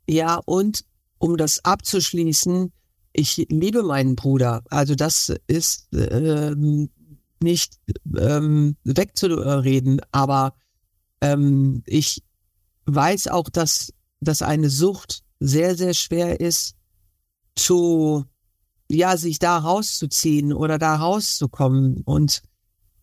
[0.08, 0.86] Ja, und
[1.18, 2.72] um das abzuschließen,
[3.14, 4.64] ich liebe meinen Bruder.
[4.70, 6.90] Also das ist ähm,
[7.42, 7.80] nicht
[8.18, 10.54] ähm, wegzureden, aber
[11.22, 12.24] ähm, ich
[12.86, 16.76] weiß auch, dass, dass eine Sucht sehr, sehr schwer ist,
[17.56, 18.26] zu,
[18.92, 22.02] ja, sich da rauszuziehen oder da rauszukommen.
[22.06, 22.44] Und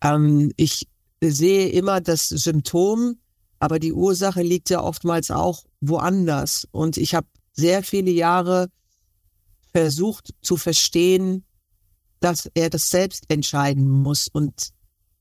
[0.01, 0.87] ähm, ich
[1.31, 3.19] sehe immer das Symptom,
[3.59, 6.67] aber die Ursache liegt ja oftmals auch woanders.
[6.71, 8.69] Und ich habe sehr viele Jahre
[9.71, 11.45] versucht zu verstehen,
[12.19, 14.27] dass er das selbst entscheiden muss.
[14.27, 14.71] Und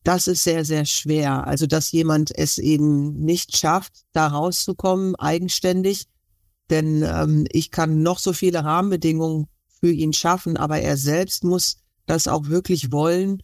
[0.04, 1.46] das ist sehr, sehr schwer.
[1.46, 6.06] Also, dass jemand es eben nicht schafft, da rauszukommen, eigenständig.
[6.70, 9.46] Denn ähm, ich kann noch so viele Rahmenbedingungen
[9.80, 13.42] für ihn schaffen, aber er selbst muss das auch wirklich wollen.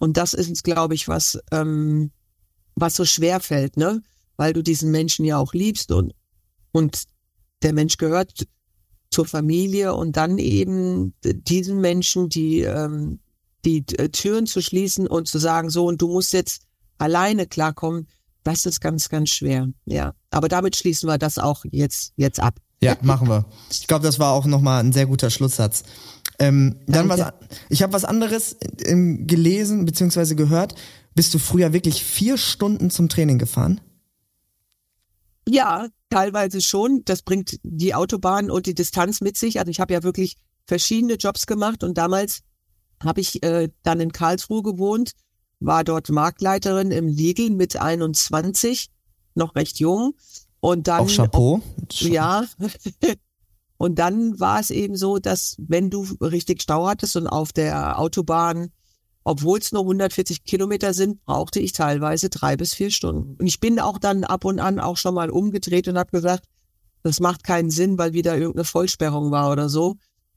[0.00, 2.10] Und das ist, glaube ich, was, ähm,
[2.74, 4.02] was so schwer fällt, ne?
[4.36, 6.14] Weil du diesen Menschen ja auch liebst und,
[6.72, 7.04] und
[7.62, 8.46] der Mensch gehört
[9.10, 13.20] zur Familie und dann eben diesen Menschen, die, ähm,
[13.64, 16.62] die äh, Türen zu schließen und zu sagen, so, und du musst jetzt
[16.98, 18.06] alleine klarkommen,
[18.44, 19.68] das ist ganz, ganz schwer.
[19.84, 20.14] Ja.
[20.30, 22.58] Aber damit schließen wir das auch jetzt, jetzt ab.
[22.80, 23.44] Ja, machen wir.
[23.70, 25.82] Ich glaube, das war auch nochmal ein sehr guter Schlusssatz.
[26.38, 27.32] Ähm, dann was,
[27.68, 30.34] ich habe was anderes ähm, gelesen bzw.
[30.34, 30.74] gehört.
[31.14, 33.80] Bist du früher wirklich vier Stunden zum Training gefahren?
[35.48, 37.02] Ja, teilweise schon.
[37.04, 39.58] Das bringt die Autobahn und die Distanz mit sich.
[39.58, 42.40] Also ich habe ja wirklich verschiedene Jobs gemacht und damals
[43.02, 45.12] habe ich äh, dann in Karlsruhe gewohnt,
[45.60, 48.90] war dort Marktleiterin im Lidl mit 21,
[49.34, 50.14] noch recht jung.
[50.60, 51.62] Und dann Auch Chapeau.
[52.00, 52.44] Ja.
[53.78, 57.98] Und dann war es eben so, dass wenn du richtig Stau hattest und auf der
[57.98, 58.72] Autobahn,
[59.22, 63.36] obwohl es nur 140 Kilometer sind, brauchte ich teilweise drei bis vier Stunden.
[63.38, 66.44] Und ich bin auch dann ab und an auch schon mal umgedreht und habe gesagt,
[67.04, 69.94] das macht keinen Sinn, weil wieder irgendeine Vollsperrung war oder so.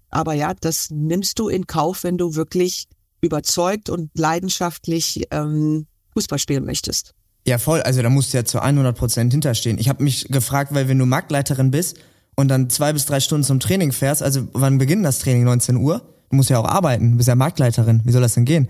[0.09, 2.87] Aber ja, das nimmst du in Kauf, wenn du wirklich
[3.21, 7.13] überzeugt und leidenschaftlich ähm, Fußball spielen möchtest.
[7.47, 7.81] Ja, voll.
[7.81, 9.79] Also da musst du ja zu 100 Prozent hinterstehen.
[9.79, 11.97] Ich habe mich gefragt, weil wenn du Marktleiterin bist
[12.35, 15.43] und dann zwei bis drei Stunden zum Training fährst, also wann beginnt das Training?
[15.43, 16.01] 19 Uhr?
[16.29, 17.11] Du musst ja auch arbeiten.
[17.11, 18.01] Du bist ja Marktleiterin.
[18.05, 18.69] Wie soll das denn gehen?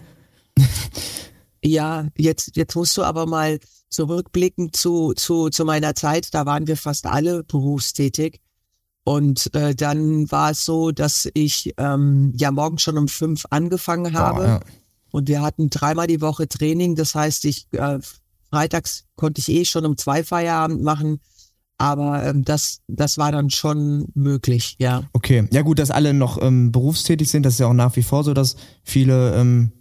[1.64, 6.34] Ja, jetzt, jetzt musst du aber mal zurückblicken zu, zu, zu meiner Zeit.
[6.34, 8.42] Da waren wir fast alle berufstätig.
[9.04, 14.14] Und äh, dann war es so, dass ich ähm, ja morgens schon um fünf angefangen
[14.18, 14.40] habe.
[14.40, 14.60] Boah, ja.
[15.12, 16.96] Und wir hatten dreimal die Woche Training.
[16.96, 18.00] Das heißt, ich äh,
[18.50, 21.20] freitags konnte ich eh schon um zwei Feierabend machen.
[21.82, 25.04] Aber ähm, das, das war dann schon möglich, ja.
[25.14, 25.48] Okay.
[25.52, 28.24] Ja gut, dass alle noch ähm, berufstätig sind, das ist ja auch nach wie vor
[28.24, 29.72] so, dass viele ähm,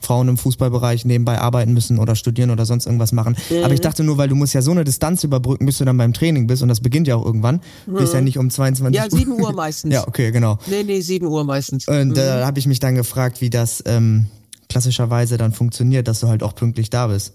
[0.00, 3.36] Frauen im Fußballbereich nebenbei arbeiten müssen oder studieren oder sonst irgendwas machen.
[3.62, 5.96] Aber ich dachte nur, weil du musst ja so eine Distanz überbrücken, bis du dann
[5.96, 7.60] beim Training bist und das beginnt ja auch irgendwann.
[7.86, 9.18] Du bist ja nicht um 22 Ja, Uhr.
[9.18, 9.92] sieben Uhr meistens.
[9.94, 10.58] Ja, okay, genau.
[10.66, 11.88] Nee, nee, sieben Uhr meistens.
[11.88, 14.26] Und da habe ich mich dann gefragt, wie das ähm,
[14.68, 17.34] klassischerweise dann funktioniert, dass du halt auch pünktlich da bist.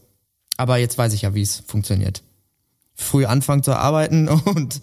[0.58, 2.22] Aber jetzt weiß ich ja, wie es funktioniert.
[3.02, 4.82] Früh anfangen zu arbeiten und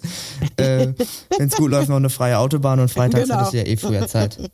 [0.57, 0.93] äh,
[1.37, 3.37] wenn es gut läuft, noch eine freie Autobahn und freitags Genau.
[3.37, 4.51] hattest du ja eh früher Zeit.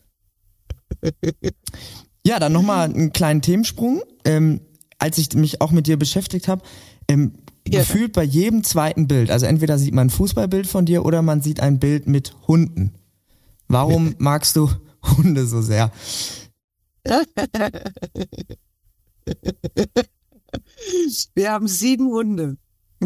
[2.27, 4.03] Ja, dann nochmal einen kleinen Themensprung.
[4.25, 4.61] Ähm,
[4.99, 6.63] als ich mich auch mit dir beschäftigt habe,
[7.09, 7.33] ähm,
[7.67, 7.81] Ja.
[7.81, 11.41] gefühlt bei jedem zweiten Bild, also entweder sieht man ein Fußballbild von dir oder man
[11.43, 12.93] sieht ein Bild mit Hunden.
[13.69, 14.69] Warum magst du
[15.17, 15.91] Hunde so sehr?
[21.35, 22.57] Wir haben sieben Hunde.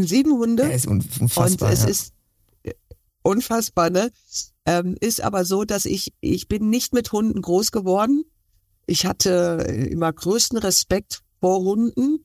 [0.05, 0.65] Sieben Hunde.
[0.65, 1.69] Er ist un- unfassbar.
[1.69, 1.89] und es ja.
[1.89, 2.13] ist
[2.65, 2.73] äh,
[3.23, 4.11] unfassbar, ne?
[4.67, 8.25] Ähm, ist aber so, dass ich, ich bin nicht mit Hunden groß geworden.
[8.87, 12.25] Ich hatte äh, immer größten Respekt vor Hunden.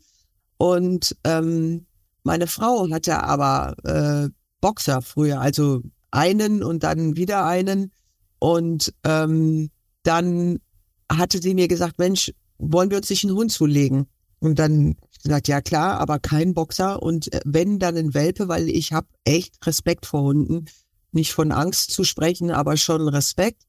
[0.58, 1.86] Und ähm,
[2.24, 4.30] meine Frau hatte aber äh,
[4.60, 5.82] Boxer früher, also
[6.12, 7.92] einen und dann wieder einen.
[8.40, 9.70] Und ähm,
[10.04, 10.60] dann
[11.12, 14.08] hatte sie mir gesagt, Mensch, wollen wir uns nicht einen Hund zulegen?
[14.40, 18.70] Und dann gesagt, ja klar, aber kein Boxer und äh, wenn dann ein Welpe, weil
[18.70, 20.66] ich habe echt Respekt vor Hunden.
[21.14, 23.64] Nicht von Angst zu sprechen, aber schon Respekt.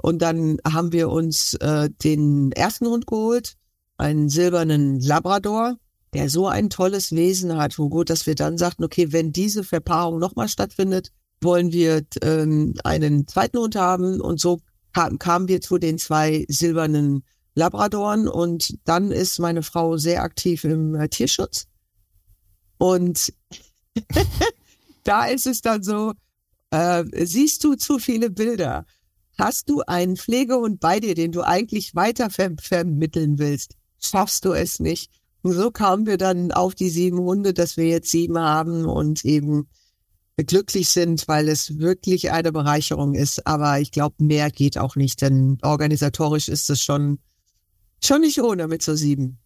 [0.00, 3.56] Und dann haben wir uns äh, den ersten Hund geholt,
[3.98, 5.76] einen silbernen Labrador,
[6.14, 10.18] der so ein tolles Wesen hat, gut, dass wir dann sagten, okay, wenn diese Verpaarung
[10.18, 14.20] nochmal stattfindet, wollen wir ähm, einen zweiten Hund haben.
[14.20, 14.60] Und so
[14.92, 17.24] kam, kamen wir zu den zwei silbernen
[17.58, 21.66] Labradoren und dann ist meine Frau sehr aktiv im äh, Tierschutz.
[22.78, 23.32] Und
[25.04, 26.12] da ist es dann so,
[26.70, 28.86] äh, siehst du zu viele Bilder?
[29.36, 33.74] Hast du einen Pflegehund bei dir, den du eigentlich weiter ver vermitteln willst?
[33.98, 35.10] Schaffst du es nicht?
[35.42, 39.24] Und so kamen wir dann auf die sieben Hunde, dass wir jetzt sieben haben und
[39.24, 39.68] eben
[40.36, 43.46] glücklich sind, weil es wirklich eine Bereicherung ist.
[43.48, 47.18] Aber ich glaube, mehr geht auch nicht, denn organisatorisch ist es schon,
[48.02, 49.38] schon nicht ohne mit so sieben.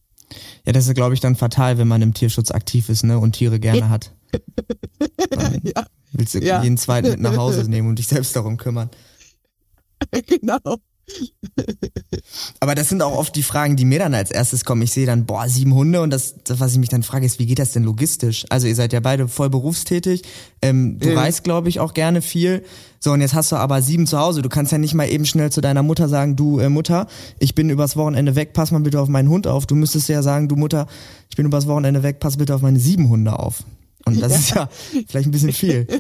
[0.67, 3.33] Ja, das ist, glaube ich, dann fatal, wenn man im Tierschutz aktiv ist, ne, und
[3.33, 4.15] Tiere gerne hat.
[5.31, 6.63] Dann Ja, willst du Ja.
[6.63, 8.89] jeden zweiten mit nach Hause nehmen und dich selbst darum kümmern.
[10.27, 10.59] genau.
[12.61, 14.83] Aber das sind auch oft die Fragen, die mir dann als erstes kommen.
[14.83, 17.39] Ich sehe dann, boah, sieben Hunde und das, das, was ich mich dann frage, ist,
[17.39, 18.47] wie geht das denn logistisch?
[18.49, 20.23] Also ihr seid ja beide voll berufstätig,
[20.63, 21.21] ähm, du Ja.
[21.21, 22.65] reist, glaube ich, auch gerne viel.
[23.01, 24.43] So, und jetzt hast du aber sieben zu Hause.
[24.43, 27.09] Du kannst ja nicht mal eben schnell zu deiner Mutter sagen, du äh, Mutter,
[27.41, 29.67] ich bin übers Wochenende weg, pass mal bitte auf meinen Hund auf.
[29.67, 30.87] Du müsstest ja sagen, du Mutter,
[31.29, 33.65] ich bin übers Wochenende weg, pass bitte auf meine sieben Hunde auf.
[34.05, 34.69] Und das ist ja
[35.09, 35.87] vielleicht ein bisschen viel.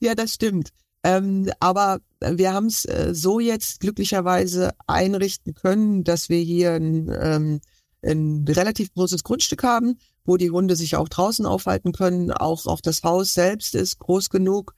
[0.00, 0.68] Ja, das stimmt.
[1.08, 7.10] Ähm, aber wir haben es äh, so jetzt glücklicherweise einrichten können, dass wir hier ein,
[7.18, 7.60] ähm,
[8.02, 12.30] ein relativ großes Grundstück haben, wo die Hunde sich auch draußen aufhalten können.
[12.30, 14.74] Auch, auch das Haus selbst ist groß genug,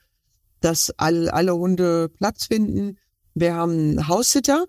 [0.61, 2.97] dass all, alle Hunde Platz finden.
[3.33, 4.65] Wir haben einen Haussitter,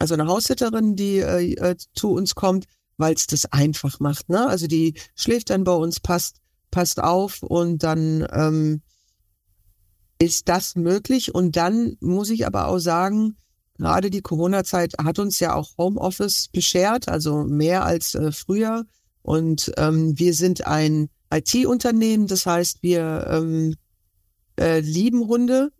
[0.00, 2.64] also eine Haussitterin, die äh, äh, zu uns kommt,
[2.96, 4.28] weil es das einfach macht.
[4.28, 4.44] Ne?
[4.44, 6.38] Also die schläft dann bei uns, passt,
[6.72, 8.82] passt auf und dann ähm,
[10.18, 11.34] ist das möglich.
[11.34, 13.36] Und dann muss ich aber auch sagen,
[13.76, 18.84] gerade die Corona-Zeit hat uns ja auch Homeoffice beschert, also mehr als äh, früher.
[19.22, 23.74] Und ähm, wir sind ein IT-Unternehmen, das heißt, wir ähm,
[24.58, 25.72] äh, lieben Hunde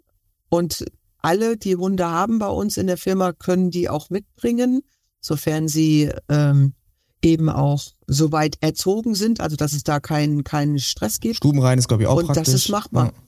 [0.48, 0.84] und
[1.18, 4.82] alle, die Hunde haben bei uns in der Firma, können die auch mitbringen,
[5.20, 6.74] sofern sie ähm,
[7.22, 11.36] eben auch soweit erzogen sind, also dass es da keinen keinen Stress gibt.
[11.36, 12.46] Stubenrein ist, glaube ich, auch und praktisch.
[12.46, 13.06] das ist machbar.
[13.06, 13.25] Ja.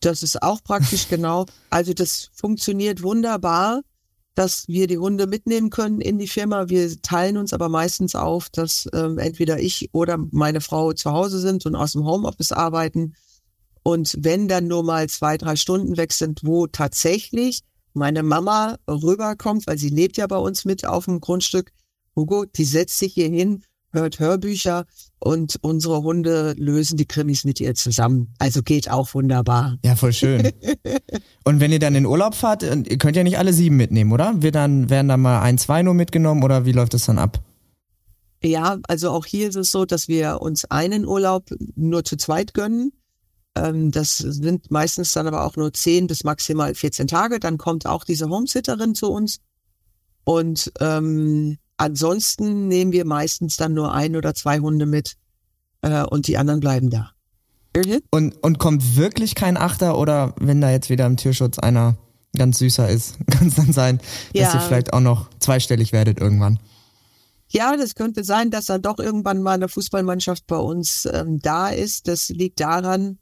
[0.00, 1.46] Das ist auch praktisch genau.
[1.70, 3.82] Also das funktioniert wunderbar,
[4.34, 6.68] dass wir die Hunde mitnehmen können in die Firma.
[6.68, 11.40] Wir teilen uns aber meistens auf, dass ähm, entweder ich oder meine Frau zu Hause
[11.40, 13.14] sind und aus dem Homeoffice arbeiten.
[13.82, 17.62] Und wenn dann nur mal zwei, drei Stunden weg sind, wo tatsächlich
[17.94, 21.72] meine Mama rüberkommt, weil sie lebt ja bei uns mit auf dem Grundstück.
[22.14, 24.86] Hugo, die setzt sich hier hin, hört Hörbücher
[25.18, 28.34] und unsere Hunde lösen die Krimis mit ihr zusammen.
[28.38, 29.78] Also geht auch wunderbar.
[29.84, 30.52] Ja, voll schön.
[31.44, 34.12] Und wenn ihr dann in Urlaub fahrt, äh, ihr könnt ja nicht alle sieben mitnehmen,
[34.12, 34.34] oder?
[34.38, 37.42] Wir dann, werden dann mal ein, zwei nur mitgenommen oder wie läuft das dann ab?
[38.42, 42.54] Ja, also auch hier ist es so, dass wir uns einen Urlaub nur zu zweit
[42.54, 42.92] gönnen.
[43.56, 47.40] Ähm, das sind meistens dann aber auch nur 10 bis maximal 14 Tage.
[47.40, 49.40] Dann kommt auch diese Homesitterin zu uns.
[50.24, 55.16] Und ähm, ansonsten nehmen wir meistens dann nur ein oder zwei Hunde mit
[55.82, 57.12] äh, und die anderen bleiben da.
[58.10, 61.96] Und, und kommt wirklich kein Achter oder wenn da jetzt wieder im Tierschutz einer
[62.36, 63.98] ganz süßer ist, kann es dann sein,
[64.34, 64.54] dass Ja.
[64.54, 66.58] ihr vielleicht auch noch zweistellig werdet irgendwann.
[67.50, 71.68] Ja, das könnte sein, dass dann doch irgendwann mal eine Fußballmannschaft bei uns ähm, da
[71.68, 72.06] ist.
[72.06, 73.18] Das liegt daran,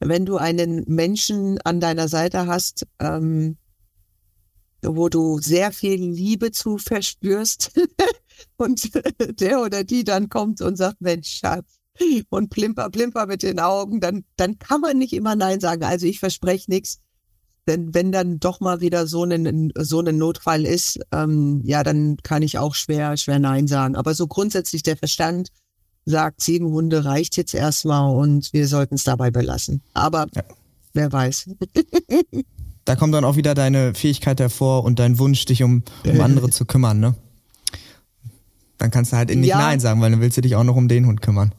[0.00, 3.56] wenn du einen Menschen an deiner Seite hast, ähm,
[4.82, 7.72] wo du sehr viel Liebe zu verspürst
[8.56, 8.90] und
[9.40, 11.78] der oder die dann kommt und sagt, Mensch, Schatz,
[12.30, 15.82] und plimper, plimper mit den Augen, dann, dann kann man nicht immer Nein sagen.
[15.82, 17.00] Also ich verspreche nichts.
[17.66, 22.16] Denn wenn dann doch mal wieder so ein, so ein Notfall ist, ähm, ja, dann
[22.22, 23.94] kann ich auch schwer, schwer Nein sagen.
[23.94, 25.48] Aber so grundsätzlich der Verstand
[26.06, 29.82] sagt, sieben Hunde reicht jetzt erstmal und wir sollten es dabei belassen.
[29.92, 30.44] Aber Ja.
[30.94, 31.50] wer weiß.
[32.88, 36.48] Da kommt dann auch wieder deine Fähigkeit hervor und dein Wunsch, dich um, um andere
[36.48, 37.14] zu kümmern, ne?
[38.78, 39.58] Dann kannst du halt nicht Ja.
[39.58, 41.52] Nein sagen, weil dann willst du dich auch noch um den Hund kümmern.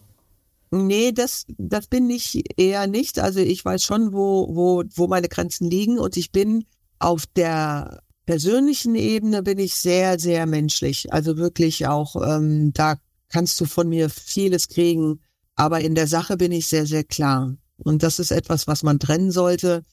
[0.72, 3.20] Nee, das, das bin ich eher nicht.
[3.20, 6.66] Also ich weiß schon, wo, wo, wo meine Grenzen liegen und ich bin
[6.98, 11.14] auf der persönlichen Ebene bin ich sehr, sehr menschlich.
[11.14, 12.96] Also wirklich auch, ähm, da
[13.28, 15.20] kannst du von mir vieles kriegen.
[15.56, 17.54] Aber in der Sache bin ich sehr, sehr klar.
[17.78, 19.84] Und das ist etwas, was man trennen sollte.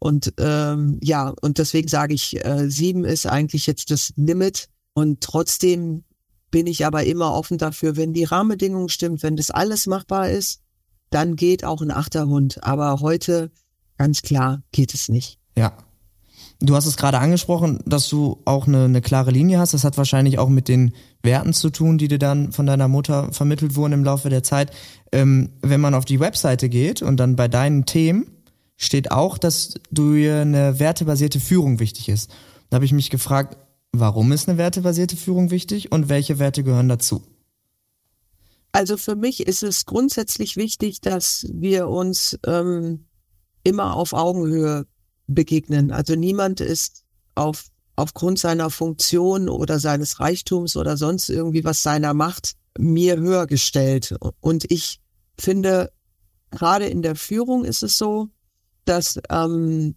[0.00, 4.68] Und ähm, ja, und deswegen sage ich, äh, sieben ist eigentlich jetzt das Limit.
[4.94, 6.04] Und trotzdem
[6.50, 10.62] bin ich aber immer offen dafür, wenn die Rahmenbedingungen stimmt, wenn das alles machbar ist,
[11.10, 12.64] dann geht auch ein Achterhund.
[12.64, 13.50] Aber heute,
[13.98, 15.38] ganz klar, geht es nicht.
[15.56, 15.76] Ja.
[16.62, 19.74] Du hast es gerade angesprochen, dass du auch eine, eine klare Linie hast.
[19.74, 23.32] Das hat wahrscheinlich auch mit den Werten zu tun, die dir dann von deiner Mutter
[23.32, 24.70] vermittelt wurden im Laufe der Zeit.
[25.12, 28.39] Ähm, wenn man auf die Webseite geht und dann bei deinen Themen
[28.80, 32.30] steht auch, dass du eine wertebasierte Führung wichtig ist.
[32.70, 33.58] Da habe ich mich gefragt,
[33.92, 37.22] warum ist eine wertebasierte Führung wichtig und welche Werte gehören dazu?
[38.72, 43.04] Also für mich ist es grundsätzlich wichtig, dass wir uns ähm,
[43.64, 44.86] immer auf Augenhöhe
[45.26, 45.90] begegnen.
[45.90, 47.66] Also niemand ist auf,
[47.96, 54.16] aufgrund seiner Funktion oder seines Reichtums oder sonst irgendwie was seiner Macht mir höher gestellt.
[54.40, 55.00] Und ich
[55.38, 55.92] finde,
[56.50, 58.30] gerade in der Führung ist es so,
[58.90, 59.94] dass ähm,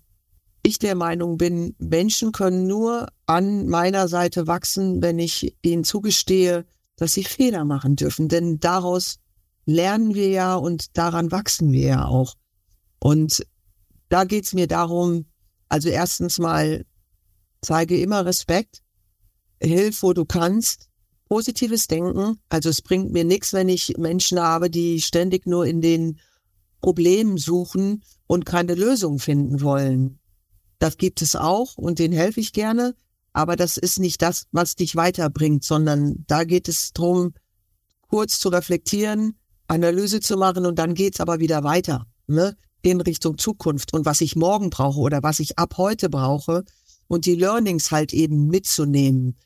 [0.62, 6.66] ich der Meinung bin, Menschen können nur an meiner Seite wachsen, wenn ich ihnen zugestehe,
[6.96, 8.30] dass sie Fehler machen dürfen.
[8.30, 9.20] Denn daraus
[9.66, 12.36] lernen wir ja und daran wachsen wir ja auch.
[13.00, 13.46] Und
[14.10, 15.26] da geht's mir darum,
[15.70, 16.86] also erstens mal,
[17.62, 18.84] zeige immer Respekt,
[19.62, 20.88] hilf, wo du kannst,
[21.28, 22.38] positives Denken.
[22.50, 26.20] Also es bringt mir nichts, wenn ich Menschen habe, die ständig nur in den
[26.80, 28.04] Problemen suchen
[28.34, 30.18] und keine Lösung finden wollen.
[30.80, 32.96] Das gibt es auch und denen helfe ich gerne,
[33.32, 37.36] aber das ist nicht das, was dich weiterbringt, sondern da geht es drum,
[38.02, 42.58] kurz zu reflektieren, Analyse zu machen und dann geht's aber wieder weiter, ne?
[42.82, 46.64] in Richtung Zukunft und was ich morgen brauche oder was ich ab heute brauche
[47.08, 49.38] und die Learnings halt eben mitzunehmen.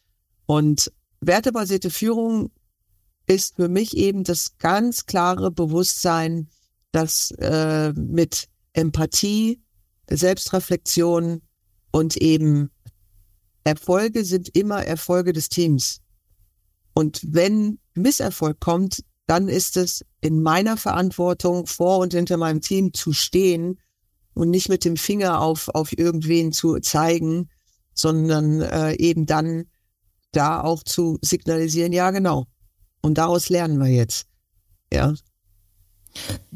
[0.45, 2.51] Und wertebasierte Führung
[3.25, 6.47] ist für mich eben das ganz klare Bewusstsein,
[6.93, 8.47] dass äh, mit
[8.77, 9.61] Empathie,
[10.09, 11.41] Selbstreflexion
[11.91, 12.69] und eben
[13.63, 15.99] Erfolge sind immer Erfolge des Teams.
[16.93, 22.93] Und wenn Misserfolg kommt, dann ist es in meiner Verantwortung, vor und hinter meinem Team
[22.93, 23.79] zu stehen
[24.33, 27.49] und nicht mit dem Finger auf, auf irgendwen zu zeigen,
[27.93, 29.65] sondern äh, eben dann
[30.31, 32.45] da auch zu signalisieren, ja genau.
[33.01, 34.27] Und daraus lernen wir jetzt.
[34.93, 35.13] Ja.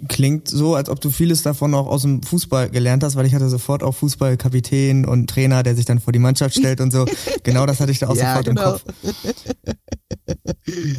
[0.07, 3.34] Klingt so, als ob du vieles davon auch aus dem Fußball gelernt hast, weil ich
[3.36, 7.05] hatte sofort auch Fußballkapitän und Trainer, der sich dann vor die Mannschaft stellt und so.
[7.43, 8.62] genau das hatte ich da auch Ja, sofort genau.
[8.62, 8.84] im Kopf.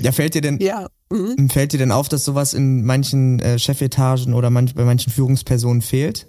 [0.02, 0.88] Ja, fällt dir denn, Ja.
[1.10, 1.48] Mhm.
[1.50, 5.82] fällt dir denn auf, dass sowas in manchen äh, Chefetagen oder manch, bei manchen Führungspersonen
[5.82, 6.26] fehlt?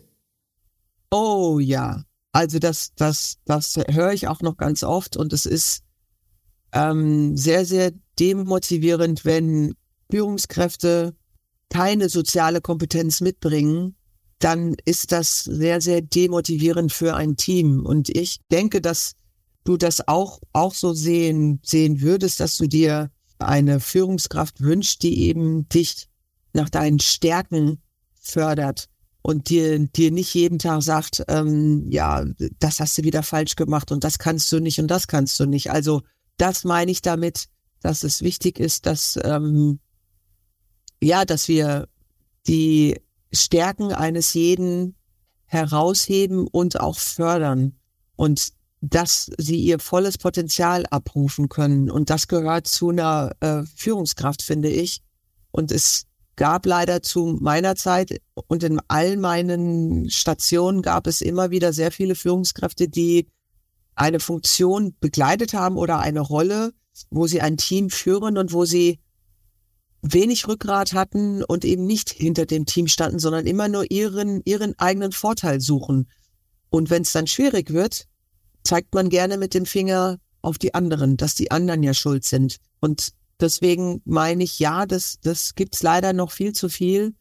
[1.12, 2.04] Oh ja.
[2.32, 5.84] Also das, das, das höre ich auch noch ganz oft und es ist
[6.72, 9.76] ähm, sehr, sehr demotivierend, wenn
[10.10, 11.16] Führungskräfte
[11.70, 13.96] keine soziale Kompetenz mitbringen,
[14.40, 17.86] dann ist das sehr, sehr demotivierend für ein Team.
[17.86, 19.14] Und ich denke, dass
[19.64, 23.10] du das auch, auch so sehen, sehen würdest, dass du dir
[23.40, 26.08] eine Führungskraft wünschst, die eben dich
[26.54, 27.82] nach deinen Stärken
[28.20, 28.90] fördert
[29.22, 32.26] und dir, dir nicht jeden Tag sagt, ähm, ja,
[32.60, 35.46] das hast du wieder falsch gemacht und das kannst du nicht und das kannst du
[35.46, 35.72] nicht.
[35.72, 36.02] Also
[36.38, 37.46] das meine ich damit,
[37.82, 39.80] dass es wichtig ist, dass ähm,
[41.04, 41.88] ja, dass wir
[42.48, 43.00] die
[43.32, 44.96] Stärken eines jeden
[45.46, 47.74] herausheben und auch fördern
[48.16, 51.90] und dass sie ihr volles Potenzial abrufen können.
[51.90, 55.02] Und das gehört zu einer äh, Führungskraft, finde ich.
[55.52, 61.52] Und es gab leider zu meiner Zeit und in all meinen Stationen gab es immer
[61.52, 63.30] wieder sehr viele Führungskräfte, die
[63.96, 66.74] eine Funktion begleitet haben oder eine Rolle,
[67.10, 69.00] wo sie ein Team führen und wo sie
[70.04, 74.78] wenig Rückgrat hatten und eben nicht hinter dem Team standen, sondern immer nur ihren, ihren
[74.78, 76.10] eigenen Vorteil suchen.
[76.70, 78.06] Und wenn es dann schwierig wird,
[78.64, 82.58] zeigt man gerne mit dem Finger auf die anderen, dass die anderen ja schuld sind.
[82.82, 87.16] Und deswegen meine ich, ja, das, das gibt's leider noch viel zu viel.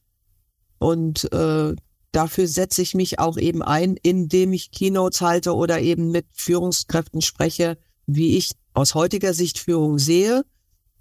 [0.79, 1.77] Und äh,
[2.11, 7.23] dafür setze ich mich auch eben ein, indem ich Keynotes halte oder eben mit Führungskräften
[7.23, 10.45] spreche, wie ich aus heutiger Sicht Führung sehe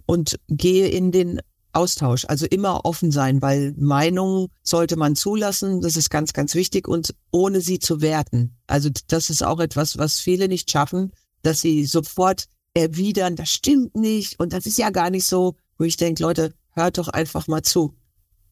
[0.05, 1.41] und gehe in den
[1.73, 2.25] Austausch.
[2.27, 5.81] Also immer offen sein, weil Meinungen sollte man zulassen.
[5.81, 8.57] Das ist ganz, ganz wichtig und ohne sie zu werten.
[8.67, 11.11] Also das ist auch etwas, was viele nicht schaffen,
[11.41, 15.83] dass sie sofort erwidern, das stimmt nicht und das ist ja gar nicht so, wo
[15.83, 17.93] ich denke, Leute, hört doch einfach mal zu.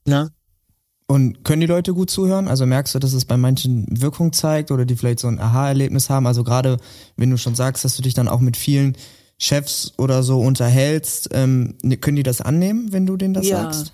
[0.05, 0.31] Ne?
[1.07, 2.47] Und können die Leute gut zuhören?
[2.47, 6.09] Also merkst du, dass es bei manchen Wirkung zeigt oder die vielleicht so ein Aha-Erlebnis
[6.09, 6.27] haben?
[6.27, 6.77] Also gerade
[7.17, 8.95] wenn du schon sagst, dass du dich dann auch mit vielen
[9.39, 13.63] Chefs oder so unterhältst, ähm, ne, können die das annehmen, wenn du denen das Ja.
[13.63, 13.93] sagst?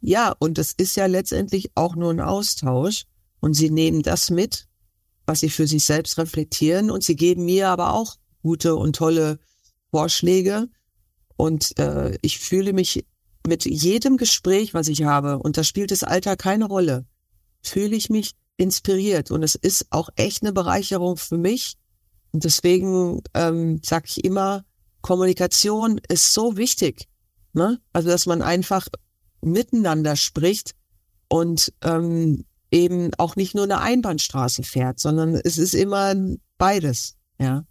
[0.00, 3.04] Ja, und das ist ja letztendlich auch nur ein Austausch.
[3.40, 4.68] Und sie nehmen das mit,
[5.26, 6.90] was sie für sich selbst reflektieren.
[6.90, 9.38] Und sie geben mir aber auch gute und tolle
[9.90, 10.68] Vorschläge.
[11.36, 13.04] Und äh, ich fühle mich
[13.46, 17.06] mit jedem Gespräch, was ich habe, und da spielt das Alter keine Rolle,
[17.62, 19.30] fühle ich mich inspiriert.
[19.30, 21.74] Und es ist auch echt eine Bereicherung für mich.
[22.32, 24.64] Und deswegen ähm, sage ich immer,
[25.00, 27.08] Kommunikation ist so wichtig.
[27.52, 27.80] Ne?
[27.92, 28.86] Also, dass man einfach
[29.40, 30.74] miteinander spricht
[31.28, 36.14] und ähm, eben auch nicht nur eine Einbahnstraße fährt, sondern es ist immer
[36.58, 37.64] beides, ja.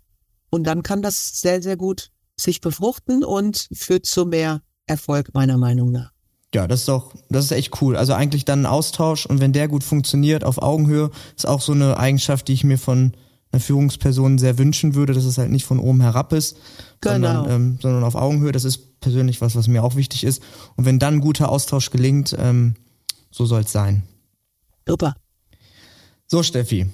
[0.50, 2.10] Und dann kann das sehr, sehr gut
[2.40, 6.12] sich befruchten und führt zu mehr Erfolg, meiner Meinung nach.
[6.54, 7.98] Ja, das ist doch, das ist echt cool.
[7.98, 11.74] Also eigentlich dann ein Austausch und wenn der gut funktioniert auf Augenhöhe, ist auch so
[11.74, 13.18] eine Eigenschaft, die ich mir von
[13.52, 16.58] einer Führungsperson sehr wünschen würde, dass es halt nicht von oben herab ist,
[17.02, 17.14] Genau.
[17.14, 18.52] sondern, ähm, sondern auf Augenhöhe.
[18.52, 20.42] Das ist persönlich was, was mir auch wichtig ist.
[20.76, 22.76] Und wenn dann guter Austausch gelingt, ähm,
[23.32, 24.04] so soll es sein.
[24.88, 25.16] Super.
[26.28, 26.88] So, Steffi.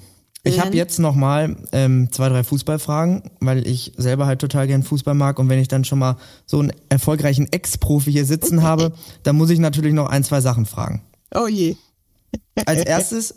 [0.45, 4.83] Ich habe jetzt noch mal ähm, zwei, drei Fußballfragen, weil ich selber halt total gern
[4.83, 8.91] Fußball mag und wenn ich dann schon mal so einen erfolgreichen Ex-Profi hier sitzen habe,
[9.23, 11.01] dann muss ich natürlich noch ein, zwei Sachen fragen.
[11.33, 11.77] Oh je.
[12.65, 13.35] Als erstes,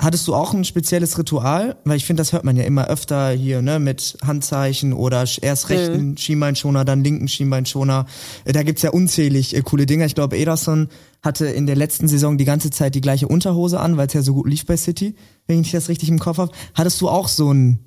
[0.00, 1.76] hattest du auch ein spezielles Ritual?
[1.84, 5.68] Weil ich finde, das hört man ja immer öfter hier, ne, mit Handzeichen oder erst
[5.70, 8.06] rechten Schienbeinschoner, dann linken Schienbeinschoner.
[8.44, 10.06] Äh, Da gibt's ja unzählig äh, coole Dinger.
[10.06, 10.88] Ich glaube, Ederson
[11.22, 14.22] hatte in der letzten Saison die ganze Zeit die gleiche Unterhose an, weil es ja
[14.22, 16.52] so gut lief bei City, wenn ich das richtig im Kopf habe.
[16.74, 17.80] Hattest du auch so ein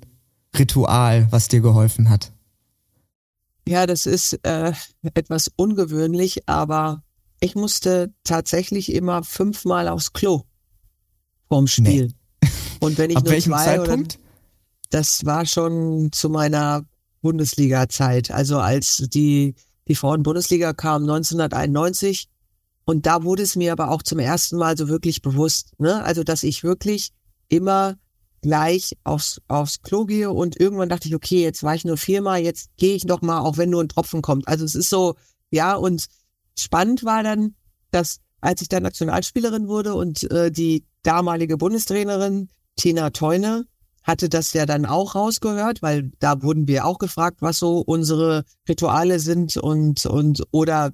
[0.58, 2.32] Ritual, was dir geholfen hat?
[3.66, 4.72] Ja, das ist äh,
[5.14, 7.02] etwas ungewöhnlich, aber
[7.40, 10.42] ich musste tatsächlich immer fünfmal aufs Klo
[11.52, 12.14] vorm Spiel.
[12.80, 14.14] Und wenn ich Ab nur welchem zwei Zeitpunkt?
[14.14, 14.24] Oder,
[14.88, 16.86] das war schon zu meiner
[17.20, 19.54] Bundesliga-Zeit, also als die
[19.88, 22.28] die Frauen-Bundesliga kam 1991
[22.84, 26.02] und da wurde es mir aber auch zum ersten Mal so wirklich bewusst, ne?
[26.04, 27.10] Also dass ich wirklich
[27.48, 27.96] immer
[28.40, 32.40] gleich aufs, aufs Klo gehe und irgendwann dachte ich, okay, jetzt war ich nur viermal,
[32.40, 34.48] jetzt gehe ich noch mal, auch wenn nur ein Tropfen kommt.
[34.48, 35.16] Also es ist so,
[35.50, 36.06] ja, und
[36.58, 37.54] spannend war dann,
[37.90, 43.66] dass als ich dann Nationalspielerin wurde und äh, die damalige Bundestrainerin Tina Teune
[44.02, 48.44] hatte das ja dann auch rausgehört, weil da wurden wir auch gefragt, was so unsere
[48.68, 50.92] Rituale sind und, und oder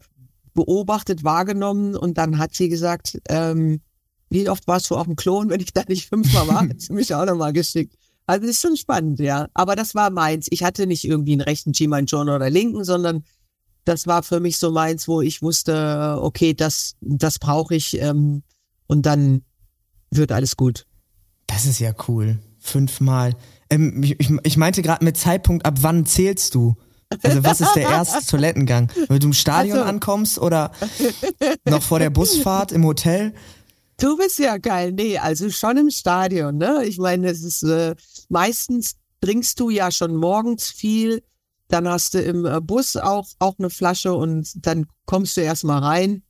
[0.55, 1.97] beobachtet, wahrgenommen.
[1.97, 3.81] Und dann hat sie gesagt, ähm,
[4.29, 6.61] wie oft warst du auf dem Klon, wenn ich da nicht fünfmal war?
[6.69, 7.95] Hat sie mich auch nochmal geschickt.
[8.27, 9.49] Also das ist schon spannend, ja.
[9.55, 10.49] Aber das war meins.
[10.51, 13.25] Ich hatte nicht irgendwie einen rechten G-Man John oder linken, sondern
[13.87, 18.43] das war für mich so meins, wo ich wusste, okay, das, das brauche ich ähm,
[18.87, 19.45] und dann
[20.11, 20.87] wird alles gut.
[21.47, 22.39] Das ist ja cool.
[22.59, 23.35] Fünfmal.
[23.71, 26.77] Ähm, ich, ich meinte gerade mit Zeitpunkt, ab wann zählst du?
[27.23, 28.93] Also was ist der erste Toilettengang?
[29.09, 29.89] Wenn du im Stadion also.
[29.89, 30.73] ankommst oder
[31.65, 33.33] noch vor der Busfahrt im Hotel?
[33.99, 34.93] Du bist ja geil.
[34.93, 36.85] Nee, also schon im Stadion, ne?
[36.85, 37.97] Ich meine, es ist äh,
[38.29, 41.23] meistens trinkst du ja schon morgens viel,
[41.69, 45.83] dann hast du im äh, Bus auch, auch eine Flasche und dann kommst du erstmal
[45.83, 46.23] rein,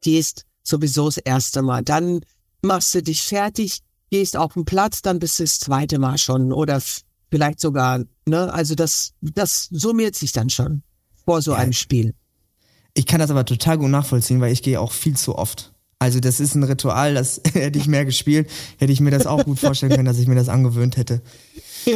[0.00, 1.82] gehst sowieso das erste Mal.
[1.82, 2.20] Dann
[2.64, 6.52] machst du dich fertig, gehst auf den Platz, dann bist du das zweite Mal schon
[6.52, 6.80] oder
[7.30, 8.52] vielleicht sogar, ne?
[8.52, 10.82] Also das, das summiert sich dann schon
[11.24, 11.58] vor so ja.
[11.58, 12.14] einem Spiel.
[12.94, 15.72] Ich kann das aber total gut nachvollziehen, weil ich gehe auch viel zu oft.
[15.98, 18.48] Also das ist ein Ritual, das hätte ich mehr gespielt,
[18.78, 21.22] hätte ich mir das auch gut vorstellen können, dass ich mir das angewöhnt hätte.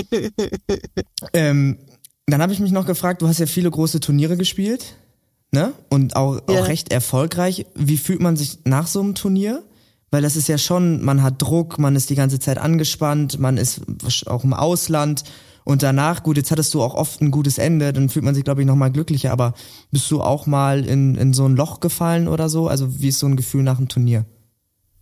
[1.32, 1.78] ähm,
[2.26, 4.96] dann habe ich mich noch gefragt, du hast ja viele große Turniere gespielt,
[5.50, 5.72] ne?
[5.88, 6.60] Und auch, ja.
[6.60, 7.66] auch recht erfolgreich.
[7.74, 9.62] Wie fühlt man sich nach so einem Turnier?
[10.10, 13.56] Weil das ist ja schon, man hat Druck, man ist die ganze Zeit angespannt, man
[13.56, 13.82] ist
[14.26, 15.24] auch im Ausland
[15.68, 18.42] und danach, gut, jetzt hattest du auch oft ein gutes Ende, dann fühlt man sich,
[18.42, 19.52] glaube ich, nochmal glücklicher, aber
[19.90, 22.68] bist du auch mal in, in so ein Loch gefallen oder so?
[22.68, 24.24] Also wie ist so ein Gefühl nach dem Turnier?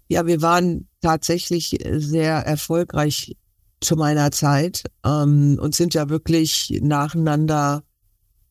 [0.09, 3.37] Ja, wir waren tatsächlich sehr erfolgreich
[3.81, 7.85] zu meiner Zeit ähm, und sind ja wirklich nacheinander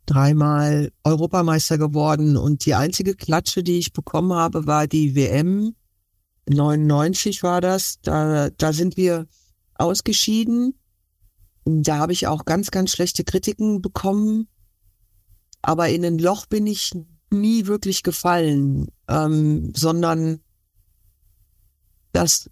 [0.06, 5.76] dreimal Europameister geworden und die einzige Klatsche, die ich bekommen habe, war die WM
[6.48, 8.00] 99 war das.
[8.02, 9.28] Da, da sind wir
[9.76, 10.76] ausgeschieden
[11.66, 14.48] da habe ich auch ganz, ganz schlechte Kritiken bekommen.
[15.62, 16.92] Aber in ein Loch bin ich
[17.32, 20.42] nie wirklich gefallen, ähm, sondern
[22.14, 22.50] das,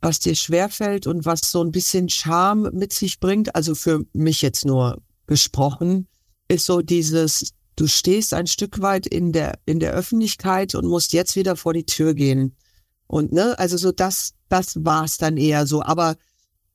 [0.00, 4.42] was dir schwerfällt und was so ein bisschen Charme mit sich bringt, also für mich
[4.42, 6.06] jetzt nur gesprochen,
[6.46, 11.12] ist so dieses, du stehst ein Stück weit in der, in der Öffentlichkeit und musst
[11.12, 12.56] jetzt wieder vor die Tür gehen.
[13.06, 15.82] Und ne, also so das, das war's dann eher so.
[15.82, 16.16] Aber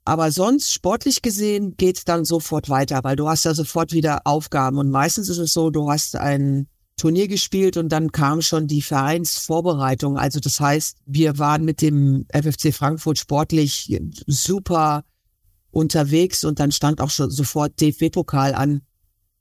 [0.03, 4.77] aber sonst, sportlich gesehen, geht's dann sofort weiter, weil du hast ja sofort wieder Aufgaben.
[4.77, 6.67] Und meistens ist es so, du hast ein
[6.97, 10.17] Turnier gespielt und dann kam schon die Vereinsvorbereitung.
[10.17, 15.03] Also das heißt, wir waren mit dem FFC Frankfurt sportlich super
[15.69, 18.81] unterwegs und dann stand auch schon sofort DFB-Pokal an.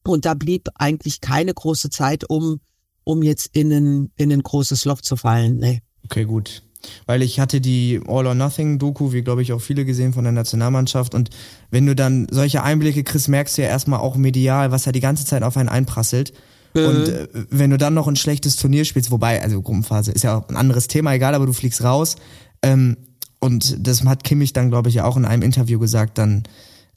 [0.05, 2.61] Und da blieb eigentlich keine große Zeit, um,
[3.05, 5.57] um jetzt in ein, in ein großes Loch zu fallen.
[5.57, 5.83] Nee.
[6.05, 6.63] Okay, gut.
[7.07, 10.25] Weil ich hatte die All or Nothing Doku, wie glaube ich auch viele gesehen von
[10.25, 11.15] der Nationalmannschaft.
[11.15, 11.31] Und
[11.71, 15.01] wenn du dann solche Einblicke kriegst, merkst du ja erstmal auch medial, was ja die
[15.01, 16.33] ganze Zeit auf einen einprasselt.
[16.75, 16.85] Mhm.
[16.85, 20.39] Und äh, wenn du dann noch ein schlechtes Turnier spielst, wobei, also Gruppenphase ist ja
[20.39, 22.17] auch ein anderes Thema, egal, aber du fliegst raus.
[22.63, 22.97] Ähm,
[23.41, 26.45] und das hat Kimmich dann, glaube ich, ja auch in einem Interview gesagt, dann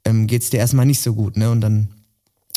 [0.06, 1.50] ähm, geht's dir erstmal nicht so gut, ne?
[1.50, 1.88] Und dann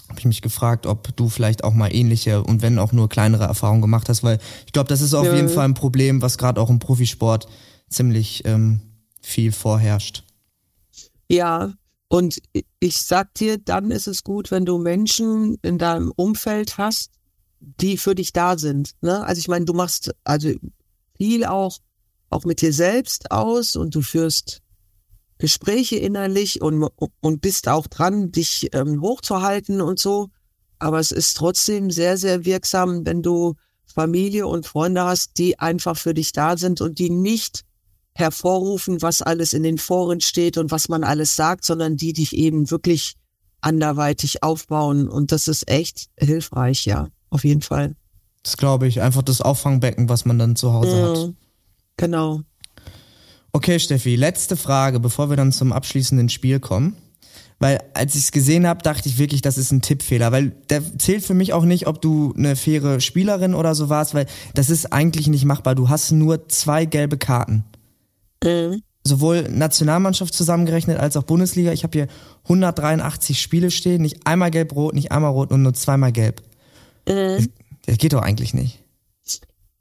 [0.09, 3.45] habe ich mich gefragt, ob du vielleicht auch mal ähnliche und wenn auch nur kleinere
[3.45, 5.35] Erfahrungen gemacht hast, weil ich glaube, das ist auf ja.
[5.35, 7.49] jeden Fall ein Problem, was gerade auch im Profisport
[7.89, 8.81] ziemlich ähm,
[9.21, 10.25] viel vorherrscht.
[11.29, 11.73] Ja,
[12.09, 12.39] und
[12.79, 17.11] ich sag dir, dann ist es gut, wenn du Menschen in deinem Umfeld hast,
[17.59, 18.93] die für dich da sind.
[19.01, 19.25] Ne?
[19.25, 20.51] Also ich meine, du machst also
[21.17, 21.79] viel auch
[22.31, 24.61] auch mit dir selbst aus und du führst
[25.39, 26.89] Gespräche innerlich und,
[27.21, 30.29] und bist auch dran, dich ähm, hochzuhalten und so.
[30.79, 33.55] Aber es ist trotzdem sehr, sehr wirksam, wenn du
[33.87, 37.63] Familie und Freunde hast, die einfach für dich da sind und die nicht
[38.15, 42.35] hervorrufen, was alles in den Foren steht und was man alles sagt, sondern die dich
[42.35, 43.15] eben wirklich
[43.61, 45.09] anderweitig aufbauen.
[45.09, 47.95] Und das ist echt hilfreich, ja, auf jeden Fall.
[48.43, 49.03] Das glaube ich.
[49.03, 51.03] Einfach das Auffangbecken, was man dann zu Hause mhm.
[51.03, 51.35] hat.
[51.97, 52.43] Genau.
[53.57, 56.95] Okay, Steffi, letzte Frage, bevor wir dann zum abschließenden Spiel kommen.
[57.59, 60.83] Weil als ich es gesehen habe, dachte ich wirklich, das ist ein Tippfehler, weil der
[60.99, 64.69] zählt für mich auch nicht, ob du eine faire Spielerin oder so warst, weil das
[64.69, 65.75] ist eigentlich nicht machbar.
[65.75, 67.65] Du hast nur zwei gelbe Karten.
[68.45, 68.83] Mhm.
[69.05, 71.73] Sowohl Nationalmannschaft zusammengerechnet als auch Bundesliga.
[71.73, 72.09] Ich habe hier
[72.43, 76.43] 183 Spiele stehen, nicht einmal gelb-rot, nicht einmal rot und nur zweimal gelb.
[77.09, 77.39] Mhm.
[77.39, 77.49] Das,
[77.87, 78.83] das geht doch eigentlich nicht.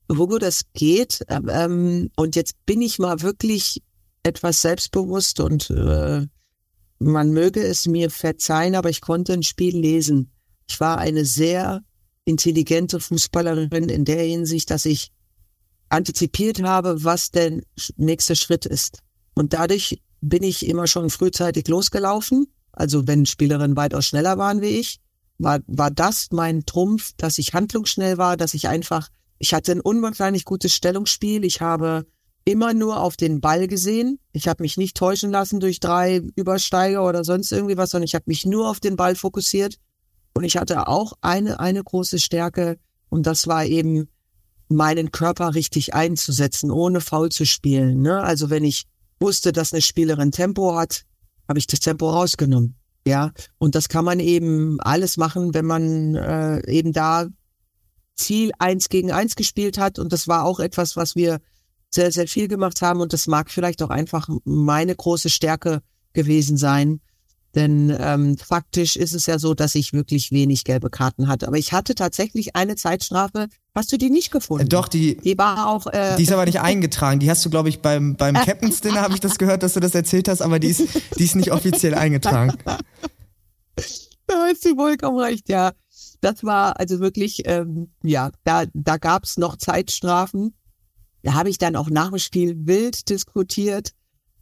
[0.10, 1.26] Hugo, das geht.
[1.30, 3.82] Ähm, und jetzt bin ich mal wirklich
[4.24, 6.26] etwas selbstbewusst und äh,
[7.00, 10.32] man möge es mir verzeihen, aber ich konnte ein Spiel lesen.
[10.68, 11.84] Ich war eine sehr
[12.24, 15.12] intelligente Fußballerin in der Hinsicht, dass ich
[15.90, 17.62] antizipiert habe, was der
[17.98, 19.00] nächste Schritt ist.
[19.36, 22.48] Und dadurch bin ich immer schon frühzeitig losgelaufen.
[22.72, 25.00] Also wenn Spielerinnen weitaus schneller waren wie ich,
[25.38, 29.10] war, war das mein Trumpf, dass ich handlungsschnell war, dass ich einfach,
[29.40, 31.44] ich hatte ein unwahrscheinlich gutes Stellungsspiel.
[31.44, 32.06] Ich habe
[32.46, 34.20] immer nur auf den Ball gesehen.
[34.32, 38.16] Ich habe mich nicht täuschen lassen durch drei Übersteiger oder sonst irgendwie was, sondern ich
[38.16, 39.78] habe mich nur auf den Ball fokussiert.
[40.34, 42.78] Und ich hatte auch eine, eine große Stärke
[43.10, 44.10] und das war eben
[44.68, 48.02] meinen Körper richtig einzusetzen, ohne faul zu spielen.
[48.02, 48.22] Ne?
[48.22, 48.86] Also wenn ich
[49.20, 51.04] wusste, dass eine Spielerin Tempo hat,
[51.48, 52.76] habe ich das Tempo rausgenommen.
[53.08, 57.28] Ja, und das kann man eben alles machen, wenn man äh, eben da
[58.16, 60.00] viel eins gegen eins gespielt hat.
[60.00, 61.40] Und das war auch etwas, was wir
[61.90, 63.02] sehr, sehr viel gemacht haben.
[63.02, 65.82] Und das mag vielleicht auch einfach meine große Stärke
[66.14, 67.02] gewesen sein.
[67.56, 71.48] Denn ähm, faktisch ist es ja so, dass ich wirklich wenig gelbe Karten hatte.
[71.48, 73.48] Aber ich hatte tatsächlich eine Zeitstrafe.
[73.74, 74.68] Hast du die nicht gefunden?
[74.68, 75.88] Doch, die, die war auch.
[75.88, 77.22] Äh, die ist aber nicht eingetragen.
[77.22, 79.80] Die hast du, glaube ich, beim, beim Captain's Dinner habe ich das gehört, dass du
[79.80, 80.84] das erzählt hast, aber die ist,
[81.18, 82.58] die ist nicht offiziell eingetragen.
[84.28, 85.72] Da hast du vollkommen recht, ja.
[86.26, 90.56] Das war also wirklich, ähm, ja, da, da gab's noch Zeitstrafen.
[91.22, 93.92] Da habe ich dann auch nach dem Spiel wild diskutiert,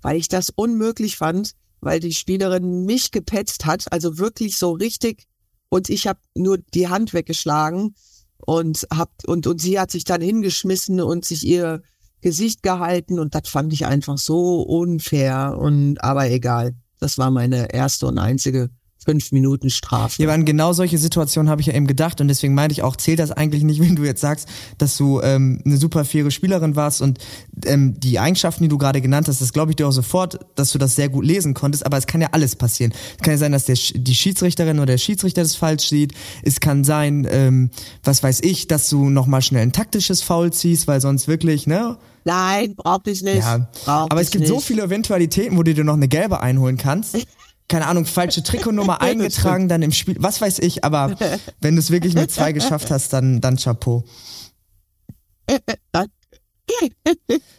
[0.02, 1.54] weil ich das unmöglich fand
[1.84, 5.28] weil die Spielerin mich gepetzt hat, also wirklich so richtig
[5.70, 7.96] und ich habe nur die Hand weggeschlagen
[8.38, 11.82] und hab und und sie hat sich dann hingeschmissen und sich ihr
[12.22, 16.76] Gesicht gehalten und das fand ich einfach so unfair und aber egal.
[17.00, 18.70] Das war meine erste und einzige
[19.04, 20.22] fünf Minuten Strafe.
[20.22, 22.84] Ja, aber an genau solche Situationen habe ich ja eben gedacht und deswegen meinte ich
[22.84, 24.48] auch, zählt das eigentlich nicht, wenn du jetzt sagst,
[24.78, 27.20] dass du ähm, eine super faire Spielerin warst und
[27.66, 30.72] ähm, die Eigenschaften, die du gerade genannt hast, das glaube ich dir auch sofort, dass
[30.72, 32.94] du das sehr gut lesen konntest, aber es kann ja alles passieren.
[33.18, 36.14] Es kann ja sein, dass der, die Schiedsrichterin oder der Schiedsrichter das falsch sieht.
[36.44, 37.70] Es kann sein, ähm,
[38.04, 41.98] was weiß ich, dass du nochmal schnell ein taktisches Foul ziehst, weil sonst wirklich, ne?
[42.26, 43.40] Nein, braucht ich nicht.
[43.40, 44.50] Ja, aber es gibt nicht.
[44.50, 47.18] so viele Eventualitäten, wo du dir noch eine gelbe einholen kannst.
[47.68, 51.16] keine Ahnung, falsche Trikotnummer eingetragen, dann im Spiel, was weiß ich, aber
[51.62, 54.04] wenn du es wirklich mit zwei geschafft hast, dann, dann Chapeau.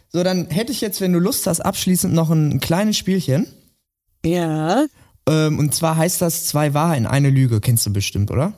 [0.08, 3.46] So, dann hätte ich jetzt, wenn du Lust hast, abschließend noch ein, ein kleines Spielchen.
[4.24, 4.86] Ja.
[5.28, 7.60] Ähm, und zwar heißt das zwei Wahrheiten, eine Lüge.
[7.60, 8.52] Kennst du bestimmt, oder?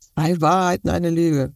[0.00, 1.52] Zwei Wahrheiten, eine Lüge.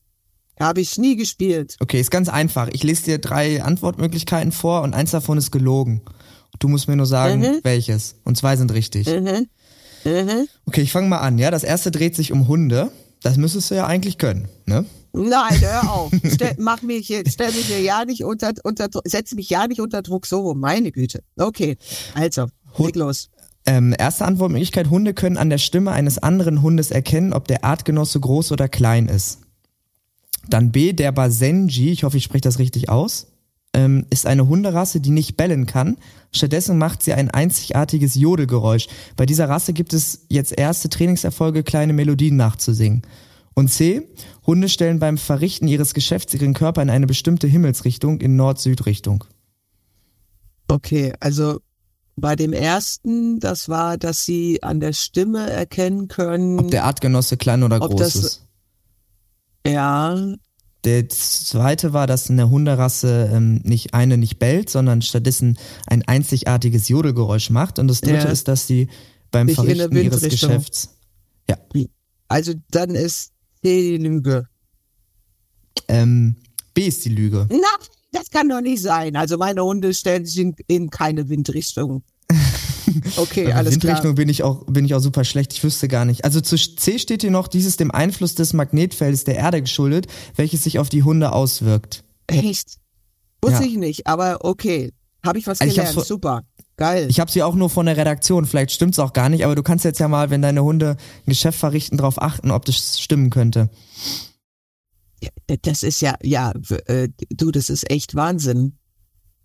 [0.60, 1.76] Habe ich nie gespielt.
[1.80, 2.68] Okay, ist ganz einfach.
[2.72, 6.02] Ich lese dir drei Antwortmöglichkeiten vor und eins davon ist gelogen.
[6.62, 7.60] Du musst mir nur sagen, mhm.
[7.64, 8.14] welches.
[8.22, 9.08] Und zwei sind richtig.
[9.08, 9.48] Mhm.
[10.04, 10.46] Mhm.
[10.64, 11.36] Okay, ich fange mal an.
[11.36, 12.92] Ja, das erste dreht sich um Hunde.
[13.20, 14.84] Das müsstest du ja eigentlich können, ne?
[15.12, 16.12] Nein, hör auf.
[16.32, 20.02] Stell, mach mich jetzt, stell mich ja nicht unter, unter, setz mich ja nicht unter
[20.02, 20.24] Druck.
[20.24, 21.24] So, meine Güte.
[21.36, 21.76] Okay,
[22.14, 22.46] also,
[22.78, 23.28] leg los.
[23.66, 28.20] Ähm, erste Antwortmöglichkeit, Hunde können an der Stimme eines anderen Hundes erkennen, ob der Artgenosse
[28.20, 29.40] groß oder klein ist.
[30.48, 33.31] Dann B, der Basenji, ich hoffe, ich spreche das richtig aus
[33.74, 35.96] ähm, ist eine Hunderasse, die nicht bellen kann.
[36.32, 38.86] Stattdessen macht sie ein einzigartiges Jodelgeräusch.
[39.16, 43.02] Bei dieser Rasse gibt es jetzt erste Trainingserfolge, kleine Melodien nachzusingen.
[43.54, 44.08] Und C.
[44.46, 49.24] Hunde stellen beim Verrichten ihres Geschäfts ihren Körper in eine bestimmte Himmelsrichtung, in Nord-Süd-Richtung.
[50.68, 51.60] Okay, also
[52.16, 56.58] bei dem ersten, das war, dass sie an der Stimme erkennen können.
[56.58, 58.46] Ob der Artgenosse klein oder groß das, ist.
[59.66, 60.16] Ja,
[60.84, 66.88] der zweite war, dass eine Hunderasse ähm, nicht eine nicht bellt, sondern stattdessen ein einzigartiges
[66.88, 67.78] Jodelgeräusch macht.
[67.78, 68.30] Und das dritte ja.
[68.30, 68.88] ist, dass sie
[69.30, 70.96] beim nicht Verrichten ihres Geschäfts.
[71.48, 71.56] Ja.
[72.28, 74.46] Also dann ist die Lüge.
[75.88, 76.36] Ähm,
[76.74, 77.46] B ist die Lüge.
[77.50, 77.58] Na,
[78.10, 79.16] das kann doch nicht sein.
[79.16, 82.02] Also meine Hunde stellen sich in, in keine Windrichtung.
[83.16, 84.14] Okay, Bei alles Windrichtung klar.
[84.14, 85.52] bin ich auch bin ich auch super schlecht.
[85.52, 86.24] Ich wüsste gar nicht.
[86.24, 90.64] Also zu C steht hier noch dieses dem Einfluss des Magnetfeldes der Erde geschuldet, welches
[90.64, 92.04] sich auf die Hunde auswirkt.
[92.26, 92.78] Echt?
[93.42, 93.68] Wusste ja.
[93.68, 94.92] ich nicht, aber okay.
[95.24, 95.96] Habe ich was also gelernt.
[95.96, 96.42] Ich Super.
[96.76, 97.06] Geil.
[97.08, 98.46] Ich habe sie auch nur von der Redaktion.
[98.46, 101.30] Vielleicht stimmt's auch gar nicht, aber du kannst jetzt ja mal, wenn deine Hunde ein
[101.30, 103.70] Geschäft verrichten, darauf achten, ob das stimmen könnte.
[105.22, 105.28] Ja,
[105.62, 106.52] das ist ja, ja,
[106.86, 108.78] äh, du, das ist echt Wahnsinn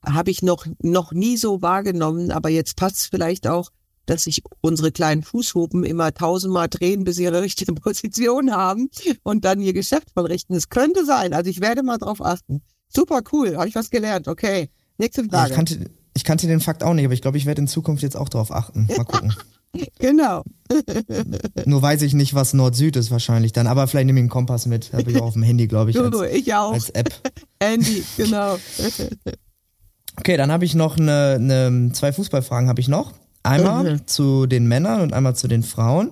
[0.06, 3.70] habe ich noch, noch nie so wahrgenommen, aber jetzt passt vielleicht auch,
[4.08, 8.90] dass sich unsere kleinen Fußhupen immer tausendmal drehen, bis sie ihre richtige Position haben
[9.24, 10.56] und dann ihr Geschäft verrichten.
[10.56, 11.34] Es könnte sein.
[11.34, 12.62] Also ich werde mal drauf achten.
[12.88, 14.28] Super cool, habe ich was gelernt.
[14.28, 15.50] Okay, nächste Frage.
[15.50, 18.02] ich, kannte, ich kannte den Fakt auch nicht, aber ich glaube, ich werde in Zukunft
[18.02, 18.88] jetzt auch drauf achten.
[18.96, 19.34] Mal gucken.
[20.00, 20.44] genau.
[21.66, 24.66] Nur weiß ich nicht, was Nord-Süd ist wahrscheinlich dann, aber vielleicht nehme ich einen Kompass
[24.66, 24.94] mit.
[24.94, 26.00] Habe ich auch auf dem Handy, glaube ich.
[26.00, 26.72] Als, ich auch.
[26.72, 27.14] Als App.
[27.62, 28.58] Handy, genau.
[30.18, 33.14] Okay, dann habe ich noch eine, eine zwei Fußballfragen habe ich noch.
[33.44, 34.08] Einmal mhm.
[34.08, 36.12] zu den Männern und einmal zu den Frauen.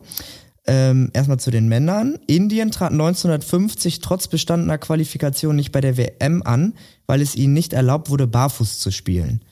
[0.68, 2.18] Ähm, erstmal zu den Männern.
[2.28, 6.74] Indien trat 1950 trotz bestandener Qualifikation nicht bei der WM an,
[7.06, 9.44] weil es ihnen nicht erlaubt wurde, barfuß zu spielen.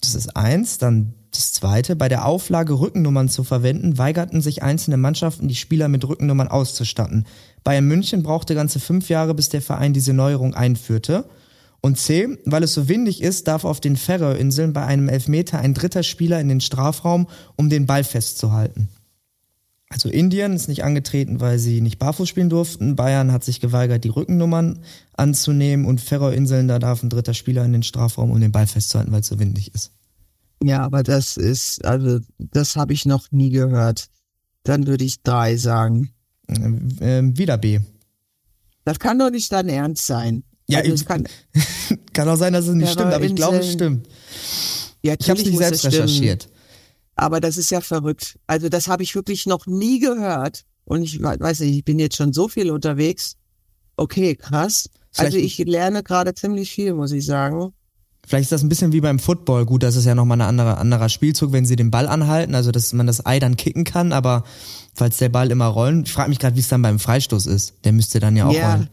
[0.00, 0.78] Das ist eins.
[0.78, 1.94] Dann das zweite.
[1.96, 7.26] Bei der Auflage, Rückennummern zu verwenden, weigerten sich einzelne Mannschaften, die Spieler mit Rückennummern auszustatten.
[7.62, 11.24] Bayern München brauchte ganze fünf Jahre, bis der Verein diese Neuerung einführte.
[11.80, 15.74] Und C, weil es so windig ist, darf auf den Färöerinseln bei einem Elfmeter ein
[15.74, 18.88] dritter Spieler in den Strafraum, um den Ball festzuhalten.
[19.90, 22.94] Also Indien ist nicht angetreten, weil sie nicht barfuß spielen durften.
[22.94, 24.80] Bayern hat sich geweigert, die Rückennummern
[25.16, 29.12] anzunehmen und Färöerinseln, da darf ein dritter Spieler in den Strafraum, um den Ball festzuhalten,
[29.12, 29.92] weil es so windig ist.
[30.62, 34.08] Ja, aber das ist, also das habe ich noch nie gehört.
[34.64, 36.10] Dann würde ich drei sagen.
[36.48, 37.80] Ähm, ähm, wieder B.
[38.84, 40.44] Das kann doch nicht dein Ernst sein.
[40.70, 41.26] Ja, Also ich, es kann,
[42.12, 44.06] kann auch sein, dass es nicht stimmt, aber ich glaube, es stimmt.
[45.02, 46.48] ja, Ich habe es nicht selbst recherchiert.
[47.16, 48.38] Aber das ist ja verrückt.
[48.46, 50.64] Also das habe ich wirklich noch nie gehört.
[50.84, 53.36] Und ich we- weiß nicht, ich bin jetzt schon so viel unterwegs.
[53.96, 54.88] Okay, krass.
[55.10, 57.72] Vielleicht- Also ich lerne gerade ziemlich viel, muss ich sagen.
[58.26, 59.64] Vielleicht ist das ein bisschen wie beim Football.
[59.66, 62.70] Gut, das ist ja nochmal ein anderer, anderer Spielzug, wenn sie den Ball anhalten, also
[62.70, 64.44] dass man das Ei dann kicken kann, aber
[64.94, 67.74] falls der Ball immer rollen, ich frage mich gerade, wie es dann beim Freistoß ist.
[67.84, 68.74] Der müsste dann ja auch Ja.
[68.74, 68.90] rollen.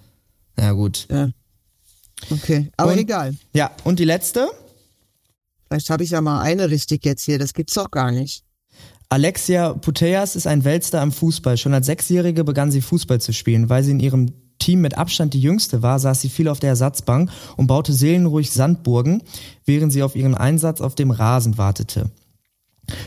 [0.57, 1.07] Ja, gut.
[1.11, 1.30] Ja.
[2.32, 3.36] Okay, aber Und- egal.
[3.53, 4.47] Ja, und die letzte?
[5.68, 7.39] Vielleicht habe ich ja mal eine richtig jetzt hier.
[7.39, 8.43] Das gibt's doch gar nicht.
[9.09, 11.57] Alexia Putellas ist ein Weltstar im Fußball.
[11.57, 13.70] Schon als Sechsjährige begann sie Fußball zu spielen.
[13.70, 16.70] Weil sie in ihrem Team mit Abstand die jüngste war, saß sie viel auf der
[16.70, 19.22] Ersatzbank und baute seelenruhig Sandburgen,
[19.66, 22.09] während sie auf ihren Einsatz auf dem Rasen wartete.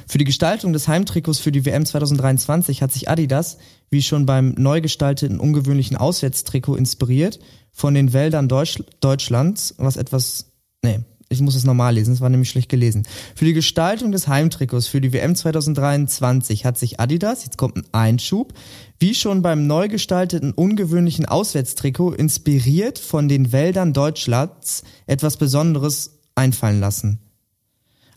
[0.07, 3.59] Für die Gestaltung des Heimtrikots für die WM 2023 hat sich Adidas,
[3.91, 7.39] wie schon beim neu gestalteten ungewöhnlichen Auswärtstrikot, inspiriert
[7.73, 12.31] von den Wäldern Deutsch Deutschlands, was etwas, nee, ich muss es normal lesen, es war
[12.31, 13.07] nämlich schlecht gelesen.
[13.35, 17.87] Für die Gestaltung des Heimtrikots für die WM 2023 hat sich Adidas, jetzt kommt ein
[17.93, 18.55] Einschub,
[18.99, 26.81] wie schon beim neu gestalteten ungewöhnlichen Auswärtstrikot inspiriert von den Wäldern Deutschlands etwas Besonderes einfallen
[26.81, 27.19] lassen.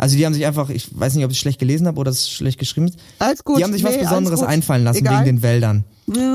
[0.02, 2.10] Also die haben sich einfach, ich weiß nicht, ob ich es schlecht gelesen habe oder
[2.12, 2.98] es schlecht geschrieben ist.
[3.20, 3.60] Alles gut.
[3.60, 5.26] Die haben sich was Nee, alles Besonderes einfallen lassen Egal.
[5.26, 5.86] wegen den Wäldern.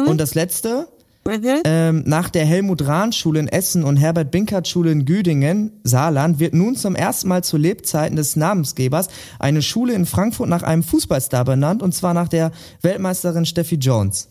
[0.07, 0.89] Und das letzte,
[1.27, 1.61] Mhm.
[1.65, 7.27] ähm, nach der Helmut-Rahn-Schule in Essen und Herbert-Binkert-Schule in Güdingen, Saarland, wird nun zum ersten
[7.27, 9.09] Mal zu Lebzeiten des Namensgebers
[9.41, 12.53] eine Schule in Frankfurt nach einem Fußballstar benannt, und zwar nach der
[12.83, 14.29] Weltmeisterin Steffi Jones.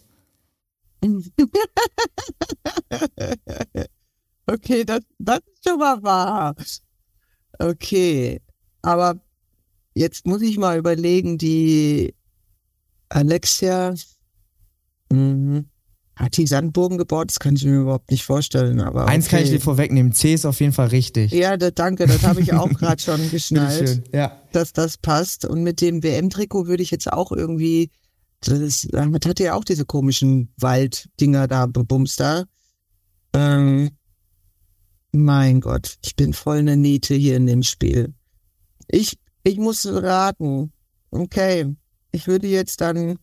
[4.47, 6.55] Okay, das, das ist schon mal wahr.
[7.57, 8.39] Okay,
[8.85, 9.19] aber
[9.95, 12.13] jetzt muss ich mal überlegen, die
[13.09, 13.95] Alexia
[15.11, 15.65] mhm.
[16.15, 18.79] hat die Sandburgen gebaut, das kann ich mir überhaupt nicht vorstellen.
[18.81, 21.31] Aber Eins kann ich dir vorwegnehmen, C ist auf jeden Fall richtig.
[21.31, 24.03] Ja, das, danke, das habe ich auch gerade schon geschnallt, Bitteschön.
[24.13, 24.39] Ja.
[24.51, 25.45] dass das passt.
[25.45, 27.89] Und mit dem WM-Trikot würde ich jetzt auch irgendwie,
[28.41, 32.43] das ist, damit hatte ja auch diese komischen Walddinger da, Bums da.
[33.33, 33.89] Ähm,
[35.11, 38.13] mein Gott, ich bin voll eine Niete hier in dem Spiel.
[38.87, 40.71] Ich, ich muss raten.
[41.11, 41.75] Okay,
[42.11, 43.19] ich würde jetzt dann,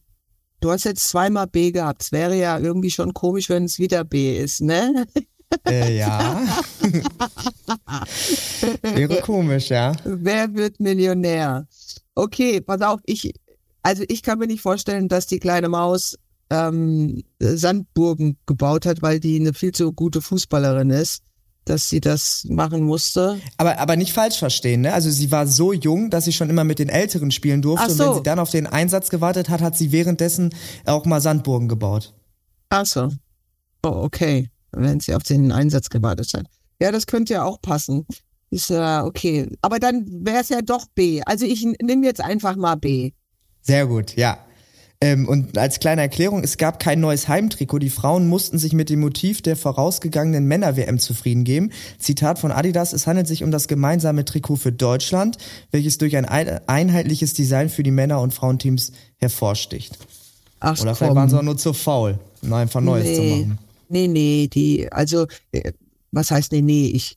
[0.60, 2.02] du hast jetzt zweimal B gehabt.
[2.02, 5.06] Es wäre ja irgendwie schon komisch, wenn es wieder B ist, ne?
[5.66, 6.40] Äh, ja.
[8.82, 9.92] Wäre komisch, ja.
[10.02, 11.66] Wer wird Millionär?
[12.14, 13.34] Okay, pass auf, ich,
[13.82, 16.16] also ich kann mir nicht vorstellen, dass die kleine Maus
[16.50, 21.22] ähm, Sandburgen gebaut hat, weil die eine viel zu gute Fußballerin ist,
[21.64, 23.40] dass sie das machen musste.
[23.56, 24.92] Aber, aber nicht falsch verstehen, ne?
[24.92, 27.84] Also sie war so jung, dass sie schon immer mit den Älteren spielen durfte.
[27.86, 28.14] Ach Und wenn so.
[28.14, 30.54] sie dann auf den Einsatz gewartet hat, hat sie währenddessen
[30.86, 32.14] auch mal Sandburgen gebaut.
[32.70, 33.10] Ach so.
[33.84, 34.50] Oh, okay.
[34.72, 36.46] Wenn sie auf den Einsatz gewartet hat.
[36.80, 38.06] Ja, das könnte ja auch passen.
[38.50, 39.48] Ist ja okay.
[39.60, 41.22] Aber dann wäre es ja doch B.
[41.24, 43.12] Also ich nehme jetzt einfach mal B.
[43.60, 44.38] Sehr gut, ja.
[45.02, 47.80] Ähm, und als kleine Erklärung, es gab kein neues Heimtrikot.
[47.80, 51.72] Die Frauen mussten sich mit dem Motiv der vorausgegangenen Männer-WM zufrieden geben.
[51.98, 55.38] Zitat von Adidas, es handelt sich um das gemeinsame Trikot für Deutschland,
[55.72, 59.98] welches durch ein ein- einheitliches Design für die Männer- und Frauenteams hervorsticht.
[60.60, 61.16] Ach, Oder vielleicht komm.
[61.16, 63.58] waren sie auch nur zu faul, um einfach Neues zu machen.
[63.88, 65.72] Nee, nee, die, also, äh,
[66.12, 67.16] was heißt nee, nee, ich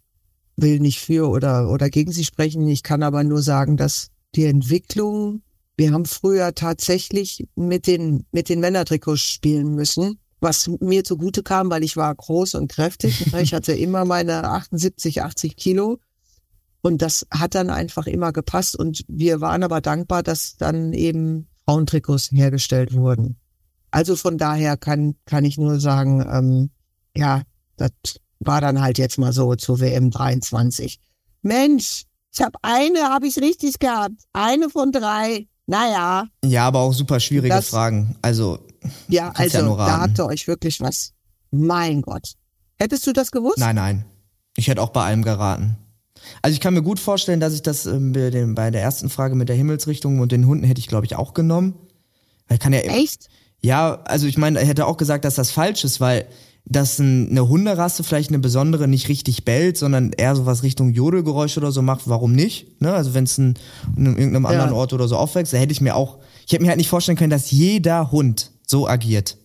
[0.58, 2.68] will nicht für oder, oder gegen sie sprechen.
[2.68, 5.42] Ich kann aber nur sagen, dass die Entwicklung,
[5.78, 11.70] wir haben früher tatsächlich mit den, mit den Männertrikots spielen müssen, was mir zugute kam,
[11.70, 13.34] weil ich war groß und kräftig.
[13.42, 16.00] ich hatte immer meine 78, 80 Kilo.
[16.82, 18.78] Und das hat dann einfach immer gepasst.
[18.78, 23.38] Und wir waren aber dankbar, dass dann eben Frauentrikots hergestellt wurden.
[23.92, 26.70] Also von daher kann, kann ich nur sagen, ähm,
[27.16, 27.42] ja,
[27.78, 27.92] das
[28.40, 31.00] war dann halt jetzt mal so zur WM 23.
[31.42, 32.04] Mensch,
[32.34, 34.22] ich habe eine, habe ich richtig gehabt.
[34.34, 35.48] Eine von drei.
[35.68, 38.16] Naja, Ja, aber auch super schwierige Das- Fragen.
[38.22, 38.60] Also,
[39.08, 41.14] ja, ja also nur da habt ihr euch wirklich was.
[41.52, 42.34] Mein Gott.
[42.78, 43.58] Hättest du das gewusst?
[43.58, 44.06] nein, nein.
[44.58, 45.76] Ich hätte auch bei allem geraten.
[46.42, 49.36] Also ich kann mir gut vorstellen, dass ich das bei, dem, bei der ersten Frage
[49.36, 51.76] mit der Himmelsrichtung und den Hunden hätte ich, glaube ich, auch genommen.
[52.48, 53.28] Weil kann ja Echt?
[53.62, 56.28] Ja, also ich meine, er hätte auch gesagt, dass das falsch ist, weil
[56.66, 61.58] dass ein, eine Hunderasse vielleicht eine besondere nicht richtig bellt, sondern eher sowas Richtung Jodelgeräusch
[61.58, 62.82] oder so macht, warum nicht?
[62.82, 62.92] Ne?
[62.92, 63.56] Also wenn es in
[63.96, 66.78] irgendeinem anderen Ort oder so aufwächst, da hätte ich mir auch, ich hätte mir halt
[66.78, 69.38] nicht vorstellen können, dass jeder Hund so agiert.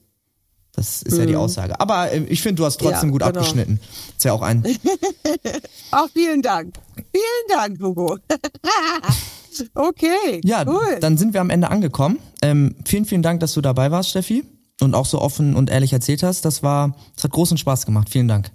[0.72, 1.20] Das ist mhm.
[1.20, 1.40] ja die mhm.
[1.40, 1.78] Aussage.
[1.78, 3.38] Aber äh, ich finde, du hast trotzdem ja, gut genau.
[3.38, 3.80] abgeschnitten.
[4.16, 4.64] Ist ja auch ein.
[5.90, 6.74] auch vielen Dank.
[6.94, 8.16] Vielen Dank, Hugo.
[9.74, 10.40] okay.
[10.42, 10.98] Ja, cool.
[11.00, 12.18] dann sind wir am Ende angekommen.
[12.40, 14.44] Ähm, vielen, vielen Dank, dass du dabei warst, Steffi
[14.82, 16.44] und auch so offen und ehrlich erzählt hast.
[16.44, 18.08] Das war, das hat großen Spaß gemacht.
[18.10, 18.50] Vielen Dank.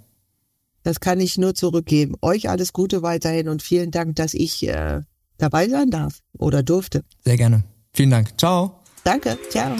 [0.82, 2.14] Das kann ich nur zurückgeben.
[2.22, 5.00] Euch alles Gute weiterhin und vielen Dank, dass ich äh,
[5.38, 7.02] dabei sein darf oder durfte.
[7.24, 7.64] Sehr gerne.
[7.92, 8.38] Vielen Dank.
[8.38, 8.80] Ciao.
[9.02, 9.36] Danke.
[9.50, 9.74] Ciao.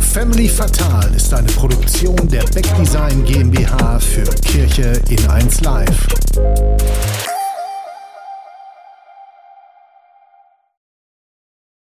[0.00, 6.08] Family Fatal ist eine Produktion der Beck Design GmbH für Kirche in 1 Live.